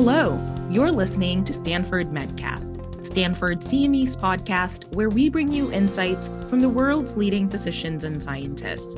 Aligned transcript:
Hello, 0.00 0.40
you're 0.70 0.92
listening 0.92 1.42
to 1.42 1.52
Stanford 1.52 2.12
Medcast, 2.12 3.04
Stanford 3.04 3.58
CME's 3.58 4.14
podcast 4.14 4.94
where 4.94 5.08
we 5.08 5.28
bring 5.28 5.52
you 5.52 5.72
insights 5.72 6.30
from 6.46 6.60
the 6.60 6.68
world's 6.68 7.16
leading 7.16 7.50
physicians 7.50 8.04
and 8.04 8.22
scientists. 8.22 8.94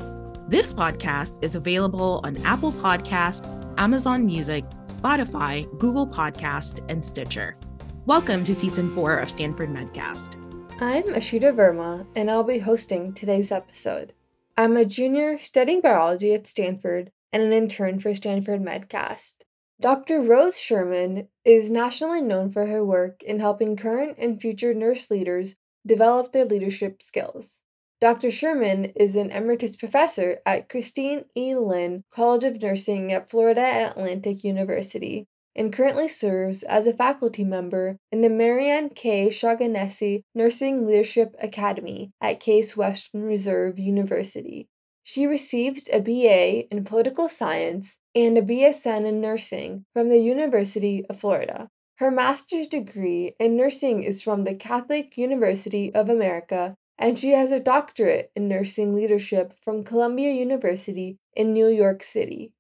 This 0.47 0.75
podcast 0.75 1.43
is 1.43 1.55
available 1.55 2.21
on 2.23 2.37
Apple 2.45 2.71
Podcast, 2.71 3.47
Amazon 3.79 4.27
Music, 4.27 4.63
Spotify, 4.89 5.67
Google 5.79 6.07
Podcast, 6.07 6.85
and 6.91 7.03
Stitcher. 7.03 7.57
Welcome 8.05 8.45
to 8.45 8.55
season 8.55 8.95
4 8.95 9.21
of 9.21 9.31
Stanford 9.31 9.71
Medcast. 9.71 10.37
I'm 10.83 11.05
Ashita 11.05 11.55
Verma, 11.55 12.07
and 12.15 12.31
I'll 12.31 12.45
be 12.45 12.59
hosting 12.59 13.15
today's 13.15 13.51
episode. 13.51 14.13
I'm 14.59 14.77
a 14.77 14.85
junior 14.85 15.39
studying 15.39 15.81
biology 15.81 16.35
at 16.35 16.47
Stanford 16.47 17.11
and 17.33 17.43
an 17.43 17.55
intern 17.55 18.01
for 18.01 18.13
Stanford 18.13 18.61
Medcast. 18.61 19.37
Dr. 19.81 20.21
Rose 20.21 20.61
Sherman 20.61 21.29
is 21.43 21.71
nationally 21.71 22.21
known 22.21 22.51
for 22.51 22.67
her 22.67 22.85
work 22.85 23.23
in 23.23 23.41
helping 23.41 23.77
current 23.77 24.19
and 24.19 24.39
future 24.39 24.75
nurse 24.75 25.11
leaders 25.11 25.57
develop 25.87 26.33
their 26.33 26.45
leadership 26.45 27.01
skills. 27.01 27.63
Dr. 27.99 28.31
Sherman 28.31 28.93
is 28.95 29.17
an 29.17 29.31
emeritus 29.31 29.77
professor 29.77 30.39
at 30.45 30.69
Christine 30.69 31.25
E. 31.35 31.55
Lynn 31.55 32.05
College 32.13 32.45
of 32.45 32.61
Nursing 32.61 33.11
at 33.11 33.31
Florida 33.31 33.91
Atlantic 33.91 34.45
University 34.45 35.27
and 35.57 35.73
currently 35.73 36.09
serves 36.09 36.63
as 36.63 36.87
a 36.87 36.93
faculty 36.93 37.43
member 37.43 37.97
in 38.13 38.21
the 38.21 38.29
Marian 38.29 38.91
K. 38.91 39.31
Shaughnessy 39.31 40.25
Nursing 40.35 40.87
Leadership 40.87 41.35
Academy 41.41 42.11
at 42.21 42.39
Case 42.39 42.77
Western 42.77 43.23
Reserve 43.23 43.79
University. 43.79 44.69
She 45.03 45.27
received 45.27 45.89
a 45.91 46.01
BA 46.01 46.69
in 46.71 46.85
Political 46.85 47.31
Science 47.31 47.97
and 48.15 48.37
a 48.37 48.43
BSN 48.43 49.07
in 49.07 49.21
nursing 49.21 49.85
from 49.93 50.09
the 50.09 50.19
University 50.19 51.05
of 51.09 51.19
Florida. 51.19 51.69
Her 51.99 52.11
master's 52.11 52.67
degree 52.67 53.35
in 53.39 53.57
nursing 53.57 54.03
is 54.03 54.23
from 54.23 54.45
the 54.45 54.55
Catholic 54.55 55.19
University 55.19 55.95
of 55.95 56.09
America, 56.09 56.75
and 56.99 57.19
she 57.19 57.31
has 57.33 57.51
a 57.51 57.61
doctorate 57.61 58.31
in 58.35 58.49
nursing 58.49 58.95
leadership 58.95 59.55
from 59.63 59.85
Columbia 59.85 60.33
University 60.33 61.19
in 61.37 61.53
New 61.53 61.69
York 61.69 62.03
City. 62.03 62.53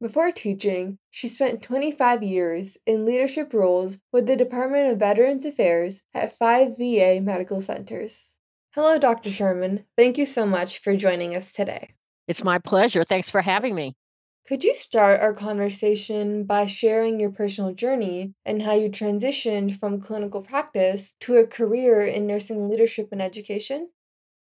Before 0.00 0.32
teaching, 0.32 0.98
she 1.10 1.28
spent 1.28 1.62
25 1.62 2.22
years 2.22 2.76
in 2.86 3.06
leadership 3.06 3.54
roles 3.54 3.98
with 4.12 4.26
the 4.26 4.36
Department 4.36 4.92
of 4.92 4.98
Veterans 4.98 5.44
Affairs 5.44 6.02
at 6.12 6.36
five 6.36 6.76
VA 6.76 7.20
medical 7.22 7.60
centers. 7.60 8.36
Hello, 8.74 8.98
Dr. 8.98 9.30
Sherman. 9.30 9.84
Thank 9.96 10.18
you 10.18 10.26
so 10.26 10.44
much 10.44 10.78
for 10.78 10.96
joining 10.96 11.36
us 11.36 11.52
today. 11.52 11.90
It's 12.26 12.42
my 12.42 12.58
pleasure. 12.58 13.04
Thanks 13.04 13.30
for 13.30 13.42
having 13.42 13.74
me. 13.74 13.94
Could 14.44 14.64
you 14.64 14.74
start 14.74 15.20
our 15.20 15.34
conversation 15.34 16.44
by 16.44 16.66
sharing 16.66 17.20
your 17.20 17.30
personal 17.30 17.72
journey 17.72 18.34
and 18.44 18.62
how 18.62 18.72
you 18.72 18.90
transitioned 18.90 19.78
from 19.78 20.00
clinical 20.00 20.42
practice 20.42 21.14
to 21.20 21.36
a 21.36 21.46
career 21.46 22.04
in 22.04 22.26
nursing 22.26 22.68
leadership 22.68 23.10
and 23.12 23.22
education? 23.22 23.90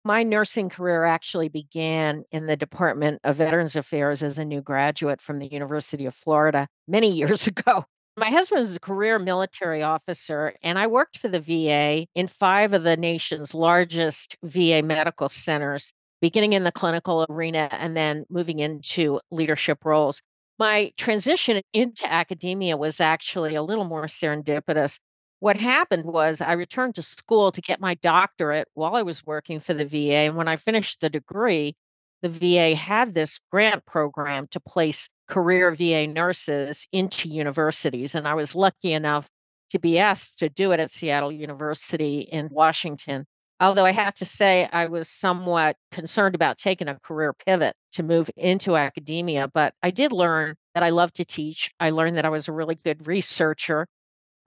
My 0.06 0.24
nursing 0.24 0.70
career 0.70 1.04
actually 1.04 1.50
began 1.50 2.24
in 2.32 2.46
the 2.46 2.56
Department 2.56 3.20
of 3.26 3.36
Veterans 3.36 3.76
Affairs 3.76 4.24
as 4.24 4.40
a 4.40 4.46
new 4.46 4.62
graduate 4.62 5.20
from 5.20 5.38
the 5.38 5.52
University 5.52 6.06
of 6.06 6.16
Florida 6.16 6.70
many 6.88 7.12
years 7.16 7.48
ago. 7.48 7.84
My 8.16 8.30
husband 8.30 8.62
is 8.62 8.76
a 8.78 8.80
career 8.80 9.20
military 9.20 9.84
officer, 9.84 10.54
and 10.64 10.80
I 10.80 10.88
worked 10.88 11.18
for 11.18 11.28
the 11.28 11.42
VA 11.42 12.06
in 12.16 12.28
five 12.28 12.72
of 12.72 12.84
the 12.84 12.98
nation's 12.98 13.54
largest 13.54 14.38
VA 14.44 14.82
medical 14.82 15.28
centers 15.28 15.94
beginning 16.22 16.54
in 16.54 16.64
the 16.64 16.72
clinical 16.72 17.26
arena 17.30 17.70
and 17.72 17.96
then 17.96 18.26
moving 18.30 18.60
into 18.60 19.20
leadership 19.32 19.86
roles. 19.86 20.22
My 20.58 20.92
transition 20.98 21.62
into 21.74 22.12
academia 22.12 22.76
was 22.76 23.00
actually 23.00 23.56
a 23.56 23.64
little 23.64 23.86
more 23.86 24.06
serendipitous. 24.06 25.00
What 25.40 25.56
happened 25.56 26.04
was 26.04 26.42
I 26.42 26.54
returned 26.54 26.96
to 26.96 27.02
school 27.02 27.52
to 27.54 27.62
get 27.62 27.80
my 27.80 27.96
doctorate 27.96 28.68
while 28.74 28.96
I 28.96 29.04
was 29.04 29.26
working 29.26 29.62
for 29.62 29.74
the 29.74 29.86
VA. 29.86 30.28
And 30.28 30.36
when 30.36 30.50
I 30.50 30.58
finished 30.58 31.00
the 31.00 31.10
degree, 31.10 31.76
the 32.22 32.30
VA 32.30 32.76
had 32.76 33.14
this 33.14 33.40
grant 33.50 33.86
program 33.86 34.48
to 34.52 34.60
place 34.60 35.10
career 35.30 35.74
VA 35.74 36.08
nurses 36.08 36.86
into 36.92 37.30
universities. 37.30 38.16
And 38.16 38.28
I 38.28 38.34
was 38.34 38.56
lucky 38.56 38.92
enough 38.92 39.30
to 39.70 39.80
be 39.80 40.00
asked 40.00 40.40
to 40.40 40.50
do 40.50 40.72
it 40.72 40.80
at 40.82 40.92
Seattle 40.92 41.32
University 41.32 42.22
in 42.22 42.50
Washington. 42.52 43.26
Although 43.62 43.86
I 43.86 43.92
have 43.92 44.14
to 44.16 44.26
say, 44.26 44.70
I 44.72 44.88
was 44.88 45.10
somewhat 45.10 45.76
concerned 45.92 46.36
about 46.36 46.58
taking 46.58 46.88
a 46.88 47.00
career 47.00 47.34
pivot 47.34 47.76
to 47.94 48.04
move 48.04 48.30
into 48.38 48.78
academia, 48.78 49.50
but 49.54 49.74
I 49.84 49.92
did 49.92 50.12
learn 50.14 50.56
that 50.74 50.84
I 50.84 50.90
love 50.90 51.12
to 51.14 51.26
teach. 51.26 51.72
I 51.80 51.90
learned 51.90 52.18
that 52.18 52.26
I 52.26 52.30
was 52.30 52.48
a 52.48 52.54
really 52.54 52.76
good 52.76 53.06
researcher. 53.08 53.86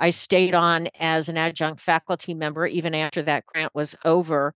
I 0.01 0.11
stayed 0.11 0.55
on 0.55 0.89
as 0.99 1.29
an 1.29 1.37
adjunct 1.39 1.81
faculty 1.81 2.35
member 2.35 2.67
even 2.67 2.95
after 2.95 3.23
that 3.23 3.47
grant 3.47 3.75
was 3.75 3.95
over. 4.05 4.55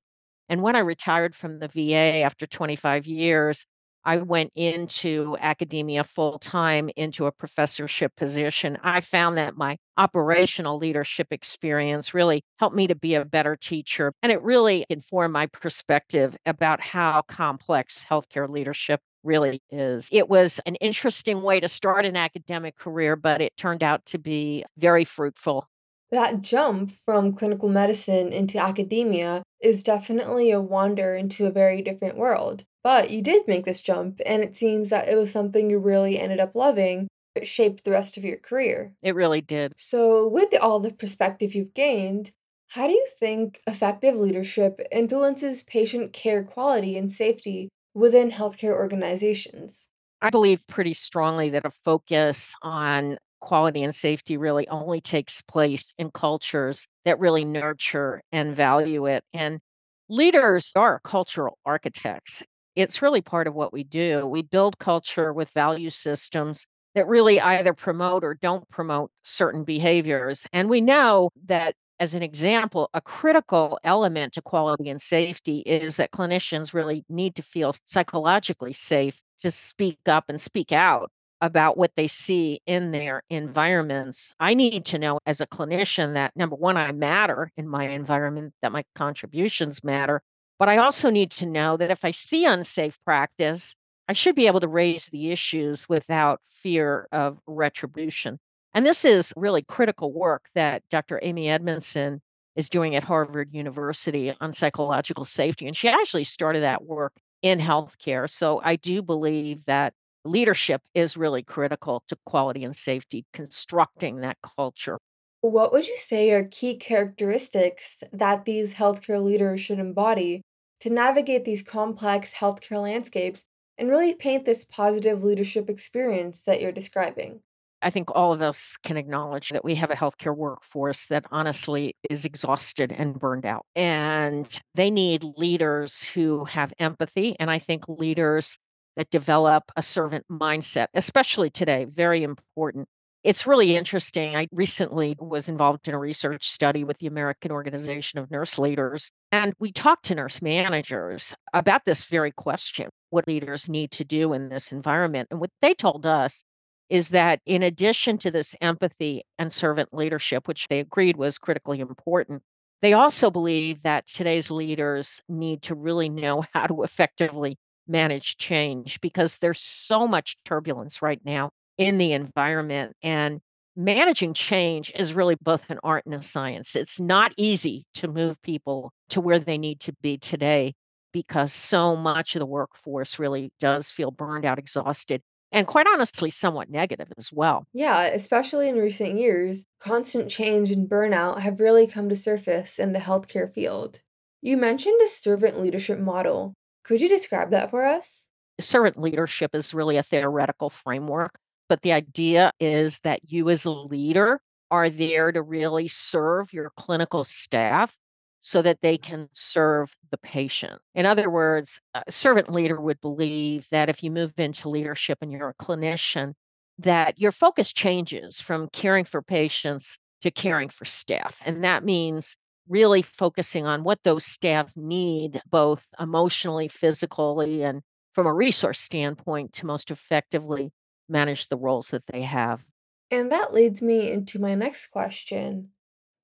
And 0.48 0.62
when 0.62 0.76
I 0.76 0.80
retired 0.80 1.34
from 1.34 1.58
the 1.58 1.68
VA 1.68 2.22
after 2.22 2.46
25 2.46 3.06
years, 3.06 3.66
I 4.06 4.18
went 4.18 4.52
into 4.54 5.36
academia 5.40 6.04
full 6.04 6.38
time 6.38 6.90
into 6.96 7.26
a 7.26 7.32
professorship 7.32 8.14
position. 8.16 8.78
I 8.82 9.00
found 9.00 9.36
that 9.36 9.56
my 9.56 9.78
operational 9.96 10.78
leadership 10.78 11.26
experience 11.32 12.14
really 12.14 12.42
helped 12.58 12.76
me 12.76 12.86
to 12.86 12.94
be 12.94 13.16
a 13.16 13.24
better 13.24 13.56
teacher. 13.56 14.12
And 14.22 14.30
it 14.30 14.42
really 14.42 14.86
informed 14.88 15.32
my 15.32 15.46
perspective 15.46 16.36
about 16.46 16.80
how 16.80 17.22
complex 17.22 18.06
healthcare 18.08 18.48
leadership 18.48 19.00
really 19.24 19.60
is. 19.70 20.08
It 20.12 20.28
was 20.28 20.60
an 20.66 20.76
interesting 20.76 21.42
way 21.42 21.58
to 21.58 21.68
start 21.68 22.06
an 22.06 22.16
academic 22.16 22.76
career, 22.76 23.16
but 23.16 23.40
it 23.40 23.56
turned 23.56 23.82
out 23.82 24.06
to 24.06 24.18
be 24.18 24.64
very 24.78 25.04
fruitful. 25.04 25.68
That 26.10 26.40
jump 26.40 26.90
from 26.90 27.34
clinical 27.34 27.68
medicine 27.68 28.32
into 28.32 28.58
academia 28.58 29.42
is 29.60 29.82
definitely 29.82 30.50
a 30.50 30.60
wander 30.60 31.16
into 31.16 31.46
a 31.46 31.50
very 31.50 31.82
different 31.82 32.16
world. 32.16 32.64
But 32.84 33.10
you 33.10 33.22
did 33.22 33.48
make 33.48 33.64
this 33.64 33.80
jump, 33.80 34.20
and 34.24 34.42
it 34.42 34.56
seems 34.56 34.90
that 34.90 35.08
it 35.08 35.16
was 35.16 35.32
something 35.32 35.68
you 35.68 35.78
really 35.78 36.18
ended 36.18 36.38
up 36.38 36.54
loving. 36.54 37.08
It 37.34 37.46
shaped 37.46 37.84
the 37.84 37.90
rest 37.90 38.16
of 38.16 38.24
your 38.24 38.36
career. 38.36 38.94
It 39.02 39.14
really 39.14 39.40
did. 39.40 39.72
So, 39.76 40.26
with 40.28 40.54
all 40.60 40.78
the 40.80 40.92
perspective 40.92 41.54
you've 41.54 41.74
gained, 41.74 42.30
how 42.68 42.86
do 42.86 42.92
you 42.92 43.06
think 43.18 43.60
effective 43.66 44.14
leadership 44.14 44.80
influences 44.92 45.62
patient 45.62 46.12
care 46.12 46.44
quality 46.44 46.96
and 46.96 47.10
safety 47.10 47.68
within 47.94 48.30
healthcare 48.30 48.74
organizations? 48.74 49.88
I 50.22 50.30
believe 50.30 50.66
pretty 50.66 50.94
strongly 50.94 51.50
that 51.50 51.66
a 51.66 51.70
focus 51.70 52.54
on 52.62 53.18
quality 53.40 53.82
and 53.82 53.94
safety 53.94 54.36
really 54.36 54.68
only 54.68 55.00
takes 55.00 55.42
place 55.42 55.92
in 55.98 56.10
cultures 56.10 56.86
that 57.04 57.18
really 57.20 57.44
nurture 57.44 58.22
and 58.32 58.54
value 58.54 59.06
it. 59.06 59.24
And 59.32 59.60
leaders 60.08 60.72
are 60.76 61.00
cultural 61.00 61.58
architects 61.64 62.42
it's 62.76 63.00
really 63.02 63.22
part 63.22 63.46
of 63.46 63.54
what 63.54 63.72
we 63.72 63.82
do. 63.84 64.26
We 64.26 64.42
build 64.42 64.78
culture 64.78 65.32
with 65.32 65.50
value 65.50 65.90
systems 65.90 66.66
that 66.94 67.08
really 67.08 67.40
either 67.40 67.72
promote 67.72 68.22
or 68.22 68.34
don't 68.34 68.68
promote 68.68 69.10
certain 69.24 69.64
behaviors. 69.64 70.46
And 70.52 70.68
we 70.68 70.82
know 70.82 71.30
that, 71.46 71.74
as 71.98 72.14
an 72.14 72.22
example, 72.22 72.90
a 72.92 73.00
critical 73.00 73.78
element 73.82 74.34
to 74.34 74.42
quality 74.42 74.90
and 74.90 75.00
safety 75.00 75.60
is 75.60 75.96
that 75.96 76.10
clinicians 76.10 76.74
really 76.74 77.04
need 77.08 77.36
to 77.36 77.42
feel 77.42 77.74
psychologically 77.86 78.74
safe 78.74 79.18
to 79.40 79.50
speak 79.50 79.98
up 80.06 80.24
and 80.28 80.40
speak 80.40 80.72
out 80.72 81.10
about 81.40 81.76
what 81.76 81.92
they 81.96 82.06
see 82.06 82.60
in 82.66 82.90
their 82.90 83.22
environments. 83.28 84.34
I 84.40 84.54
need 84.54 84.86
to 84.86 84.98
know 84.98 85.18
as 85.26 85.40
a 85.40 85.46
clinician 85.46 86.14
that 86.14 86.34
number 86.36 86.56
one, 86.56 86.76
I 86.76 86.92
matter 86.92 87.50
in 87.56 87.68
my 87.68 87.88
environment, 87.88 88.54
that 88.62 88.72
my 88.72 88.84
contributions 88.94 89.84
matter, 89.84 90.22
but 90.58 90.68
I 90.68 90.78
also 90.78 91.10
need 91.10 91.30
to 91.32 91.46
know 91.46 91.76
that 91.76 91.90
if 91.90 92.04
I 92.04 92.10
see 92.10 92.46
unsafe 92.46 92.98
practice, 93.04 93.76
I 94.08 94.14
should 94.14 94.34
be 94.34 94.46
able 94.46 94.60
to 94.60 94.68
raise 94.68 95.06
the 95.06 95.30
issues 95.30 95.88
without 95.88 96.40
fear 96.48 97.06
of 97.12 97.38
retribution. 97.46 98.38
And 98.72 98.86
this 98.86 99.04
is 99.04 99.32
really 99.36 99.62
critical 99.62 100.12
work 100.12 100.48
that 100.54 100.82
Dr. 100.90 101.18
Amy 101.22 101.48
Edmondson 101.48 102.20
is 102.56 102.70
doing 102.70 102.94
at 102.94 103.04
Harvard 103.04 103.50
University 103.52 104.34
on 104.40 104.52
psychological 104.52 105.24
safety. 105.24 105.66
And 105.66 105.76
she 105.76 105.88
actually 105.88 106.24
started 106.24 106.62
that 106.62 106.84
work 106.84 107.12
in 107.42 107.58
healthcare. 107.58 108.28
So 108.28 108.60
I 108.62 108.76
do 108.76 109.02
believe 109.02 109.64
that 109.66 109.92
leadership 110.26 110.82
is 110.94 111.16
really 111.16 111.42
critical 111.42 112.02
to 112.08 112.16
quality 112.26 112.64
and 112.64 112.74
safety, 112.74 113.24
constructing 113.32 114.20
that 114.20 114.38
culture. 114.56 114.98
What 115.40 115.72
would 115.72 115.86
you 115.86 115.96
say 115.96 116.30
are 116.32 116.44
key 116.44 116.76
characteristics 116.76 118.02
that 118.12 118.44
these 118.44 118.74
healthcare 118.74 119.22
leaders 119.22 119.60
should 119.60 119.78
embody 119.78 120.42
to 120.80 120.90
navigate 120.90 121.44
these 121.44 121.62
complex 121.62 122.34
healthcare 122.34 122.82
landscapes 122.82 123.46
and 123.78 123.90
really 123.90 124.14
paint 124.14 124.44
this 124.44 124.64
positive 124.64 125.22
leadership 125.22 125.70
experience 125.70 126.42
that 126.42 126.60
you're 126.60 126.72
describing? 126.72 127.40
I 127.82 127.90
think 127.90 128.08
all 128.14 128.32
of 128.32 128.42
us 128.42 128.76
can 128.82 128.96
acknowledge 128.96 129.50
that 129.50 129.64
we 129.64 129.74
have 129.74 129.90
a 129.90 129.94
healthcare 129.94 130.34
workforce 130.34 131.06
that 131.06 131.26
honestly 131.30 131.94
is 132.08 132.24
exhausted 132.24 132.90
and 132.90 133.18
burned 133.18 133.44
out. 133.44 133.66
And 133.76 134.48
they 134.74 134.90
need 134.90 135.22
leaders 135.36 136.02
who 136.02 136.44
have 136.46 136.72
empathy. 136.78 137.36
And 137.38 137.50
I 137.50 137.58
think 137.58 137.86
leaders 137.86 138.58
that 138.96 139.10
develop 139.10 139.64
a 139.76 139.82
servant 139.82 140.26
mindset, 140.30 140.88
especially 140.94 141.50
today, 141.50 141.84
very 141.84 142.22
important 142.22 142.88
It's 143.24 143.46
really 143.46 143.76
interesting. 143.76 144.36
I 144.36 144.46
recently 144.52 145.16
was 145.18 145.48
involved 145.48 145.88
in 145.88 145.94
a 145.94 145.98
research 145.98 146.48
study 146.48 146.84
with 146.84 146.98
the 146.98 147.08
American 147.08 147.50
Organization 147.50 148.20
of 148.20 148.30
Nurse 148.30 148.56
Leaders, 148.58 149.10
and 149.32 149.52
we 149.58 149.72
talked 149.72 150.06
to 150.06 150.14
nurse 150.14 150.40
managers 150.40 151.34
about 151.52 151.84
this 151.84 152.04
very 152.04 152.30
question 152.32 152.88
what 153.10 153.26
leaders 153.26 153.68
need 153.68 153.90
to 153.92 154.04
do 154.04 154.32
in 154.32 154.48
this 154.48 154.72
environment. 154.72 155.28
And 155.30 155.40
what 155.40 155.50
they 155.60 155.74
told 155.74 156.06
us 156.06 156.44
is 156.88 157.10
that 157.10 157.40
in 157.46 157.62
addition 157.64 158.18
to 158.18 158.30
this 158.30 158.54
empathy 158.60 159.24
and 159.38 159.52
servant 159.52 159.92
leadership, 159.92 160.46
which 160.48 160.68
they 160.68 160.80
agreed 160.80 161.16
was 161.16 161.38
critically 161.38 161.80
important, 161.80 162.42
they 162.82 162.92
also 162.92 163.30
believe 163.30 163.82
that 163.82 164.06
today's 164.06 164.50
leaders 164.50 165.20
need 165.28 165.62
to 165.62 165.74
really 165.74 166.08
know 166.08 166.44
how 166.54 166.66
to 166.66 166.82
effectively 166.84 167.58
manage 167.88 168.36
change 168.36 169.00
because 169.00 169.38
there's 169.38 169.60
so 169.60 170.06
much 170.06 170.36
turbulence 170.44 171.02
right 171.02 171.20
now 171.24 171.50
in 171.78 171.98
the 171.98 172.12
environment. 172.12 172.94
And 173.02 173.40
managing 173.76 174.34
change 174.34 174.90
is 174.94 175.14
really 175.14 175.36
both 175.40 175.68
an 175.70 175.78
art 175.82 176.06
and 176.06 176.14
a 176.14 176.22
science. 176.22 176.76
It's 176.76 176.98
not 176.98 177.32
easy 177.36 177.84
to 177.94 178.08
move 178.08 178.40
people 178.42 178.90
to 179.10 179.20
where 179.20 179.38
they 179.38 179.58
need 179.58 179.80
to 179.80 179.92
be 180.02 180.18
today 180.18 180.74
because 181.12 181.52
so 181.52 181.96
much 181.96 182.34
of 182.34 182.40
the 182.40 182.46
workforce 182.46 183.18
really 183.18 183.50
does 183.60 183.90
feel 183.90 184.10
burned 184.10 184.44
out, 184.44 184.58
exhausted, 184.58 185.22
and 185.52 185.66
quite 185.66 185.86
honestly, 185.86 186.30
somewhat 186.30 186.68
negative 186.68 187.08
as 187.16 187.30
well. 187.32 187.64
Yeah, 187.72 188.02
especially 188.04 188.68
in 188.68 188.76
recent 188.76 189.16
years, 189.16 189.64
constant 189.80 190.30
change 190.30 190.70
and 190.70 190.88
burnout 190.88 191.40
have 191.40 191.60
really 191.60 191.86
come 191.86 192.08
to 192.08 192.16
surface 192.16 192.78
in 192.78 192.92
the 192.92 192.98
healthcare 192.98 193.50
field. 193.50 194.02
You 194.42 194.56
mentioned 194.56 195.00
a 195.02 195.08
servant 195.08 195.60
leadership 195.60 195.98
model. 195.98 196.54
Could 196.86 197.00
you 197.00 197.08
describe 197.08 197.50
that 197.50 197.70
for 197.70 197.84
us? 197.84 198.28
Servant 198.60 198.96
leadership 198.96 199.56
is 199.56 199.74
really 199.74 199.96
a 199.96 200.04
theoretical 200.04 200.70
framework, 200.70 201.36
but 201.68 201.82
the 201.82 201.92
idea 201.92 202.52
is 202.60 203.00
that 203.00 203.18
you, 203.24 203.50
as 203.50 203.64
a 203.64 203.72
leader, 203.72 204.40
are 204.70 204.88
there 204.88 205.32
to 205.32 205.42
really 205.42 205.88
serve 205.88 206.52
your 206.52 206.70
clinical 206.78 207.24
staff 207.24 207.92
so 208.38 208.62
that 208.62 208.80
they 208.82 208.98
can 208.98 209.28
serve 209.32 209.92
the 210.12 210.18
patient. 210.18 210.80
In 210.94 211.06
other 211.06 211.28
words, 211.28 211.80
a 211.94 212.04
servant 212.08 212.52
leader 212.52 212.80
would 212.80 213.00
believe 213.00 213.66
that 213.72 213.88
if 213.88 214.04
you 214.04 214.12
move 214.12 214.32
into 214.36 214.68
leadership 214.68 215.18
and 215.22 215.32
you're 215.32 215.48
a 215.48 215.64
clinician, 215.64 216.34
that 216.78 217.18
your 217.18 217.32
focus 217.32 217.72
changes 217.72 218.40
from 218.40 218.68
caring 218.72 219.04
for 219.04 219.22
patients 219.22 219.98
to 220.20 220.30
caring 220.30 220.68
for 220.68 220.84
staff. 220.84 221.42
And 221.44 221.64
that 221.64 221.82
means 221.82 222.36
really 222.68 223.02
focusing 223.02 223.66
on 223.66 223.84
what 223.84 224.02
those 224.02 224.24
staff 224.24 224.70
need, 224.76 225.40
both 225.50 225.86
emotionally, 225.98 226.68
physically, 226.68 227.62
and 227.62 227.82
from 228.12 228.26
a 228.26 228.34
resource 228.34 228.80
standpoint, 228.80 229.52
to 229.54 229.66
most 229.66 229.90
effectively 229.90 230.72
manage 231.08 231.48
the 231.48 231.56
roles 231.56 231.88
that 231.88 232.06
they 232.06 232.22
have. 232.22 232.64
And 233.10 233.30
that 233.30 233.52
leads 233.52 233.82
me 233.82 234.10
into 234.10 234.40
my 234.40 234.54
next 234.54 234.88
question. 234.88 235.70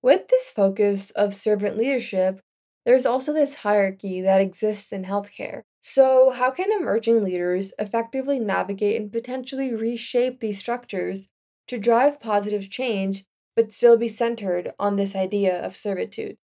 With 0.02 0.28
this 0.28 0.50
focus 0.50 1.10
of 1.12 1.34
servant 1.34 1.76
leadership, 1.76 2.40
there's 2.84 3.06
also 3.06 3.32
this 3.32 3.56
hierarchy 3.56 4.20
that 4.22 4.40
exists 4.40 4.92
in 4.92 5.04
healthcare. 5.04 5.62
So, 5.80 6.30
how 6.30 6.50
can 6.50 6.72
emerging 6.72 7.22
leaders 7.22 7.72
effectively 7.78 8.40
navigate 8.40 9.00
and 9.00 9.12
potentially 9.12 9.74
reshape 9.74 10.40
these 10.40 10.58
structures 10.58 11.28
to 11.68 11.78
drive 11.78 12.20
positive 12.20 12.68
change 12.70 13.24
but 13.56 13.72
still 13.72 13.96
be 13.96 14.08
centered 14.08 14.72
on 14.78 14.96
this 14.96 15.14
idea 15.14 15.64
of 15.64 15.76
servitude? 15.76 16.36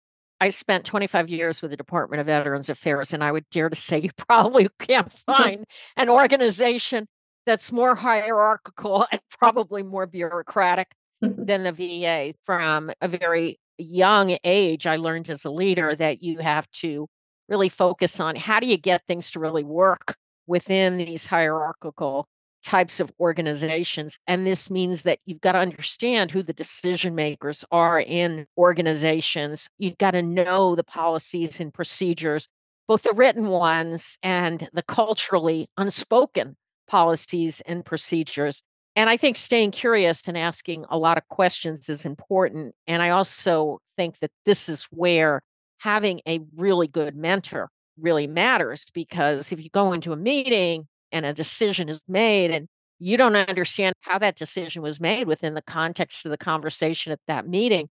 I 0.41 0.51
spent 0.51 0.85
25 0.85 1.29
years 1.29 1.63
with 1.63 1.71
the 1.71 1.77
Department 1.77 2.21
of 2.21 2.27
Veterans 2.27 2.69
Affairs, 2.69 3.13
and 3.13 3.25
I 3.25 3.33
would 3.33 3.49
dare 3.51 3.71
to 3.71 3.77
say 3.77 4.01
you 4.01 4.11
probably 4.29 4.69
can't 4.79 5.13
find 5.27 5.65
an 5.97 6.09
organization 6.09 7.07
that's 7.47 7.73
more 7.73 7.95
hierarchical 7.95 9.07
and 9.11 9.21
probably 9.39 9.83
more 9.83 10.07
bureaucratic 10.07 10.89
than 11.21 11.63
the 11.63 11.73
VA. 11.73 12.35
From 12.45 12.91
a 13.01 13.09
very 13.09 13.59
young 13.79 14.37
age, 14.45 14.87
I 14.87 14.97
learned 14.97 15.31
as 15.31 15.45
a 15.45 15.51
leader 15.51 15.95
that 15.95 16.23
you 16.23 16.39
have 16.39 16.71
to 16.81 17.09
really 17.49 17.69
focus 17.69 18.19
on 18.21 18.35
how 18.37 18.61
do 18.61 18.67
you 18.67 18.77
get 18.77 19.03
things 19.07 19.31
to 19.31 19.41
really 19.41 19.63
work 19.63 20.17
within 20.47 20.97
these 20.97 21.25
hierarchical 21.25 22.27
types 22.67 22.99
of 23.01 23.13
organizations. 23.21 24.19
And 24.27 24.47
this 24.47 24.69
means 24.71 25.05
that 25.05 25.21
you've 25.25 25.41
got 25.41 25.53
to 25.53 25.59
understand 25.59 26.31
who 26.33 26.43
the 26.43 26.53
decision 26.53 27.15
makers 27.15 27.65
are 27.71 28.01
in 28.01 28.47
organizations. 28.59 29.69
You've 29.79 29.99
got 29.99 30.11
to 30.11 30.23
know 30.23 30.75
the 30.75 30.85
policies 30.85 31.61
and 31.61 31.73
procedures, 31.73 32.49
both 32.89 33.03
the 33.03 33.15
written 33.15 33.47
ones 33.47 34.19
and 34.23 34.69
the 34.73 34.83
culturally 34.83 35.69
unspoken 35.77 36.57
policies 36.89 37.61
and 37.63 37.85
procedures 37.85 38.63
and 38.97 39.11
I 39.11 39.19
think 39.19 39.37
staying 39.37 39.73
curious 39.73 40.27
and 40.27 40.39
asking 40.39 40.87
a 40.89 40.97
lot 40.97 41.19
of 41.19 41.29
questions 41.29 41.91
is 41.91 42.07
important. 42.07 42.75
And 42.87 43.03
I 43.03 43.11
also 43.11 43.79
think 43.99 44.19
that 44.21 44.31
this 44.47 44.71
is 44.71 44.85
where 44.85 45.43
having 45.79 46.23
a 46.27 46.41
really 46.57 46.89
good 46.89 47.15
mentor 47.15 47.69
really 48.01 48.27
matters 48.27 48.87
because 48.95 49.53
if 49.53 49.63
you 49.63 49.69
go 49.69 49.93
into 49.93 50.15
a 50.15 50.17
meeting 50.17 50.89
and 51.13 51.27
a 51.27 51.33
decision 51.33 51.89
is 51.89 52.01
made 52.09 52.51
and 52.51 52.69
you 52.99 53.17
don't 53.17 53.37
understand 53.37 53.95
how 54.01 54.19
that 54.19 54.37
decision 54.37 54.83
was 54.83 55.01
made 55.01 55.27
within 55.27 55.55
the 55.55 55.63
context 55.63 56.25
of 56.25 56.31
the 56.31 56.39
conversation 56.39 57.13
at 57.13 57.21
that 57.27 57.47
meeting, 57.47 57.89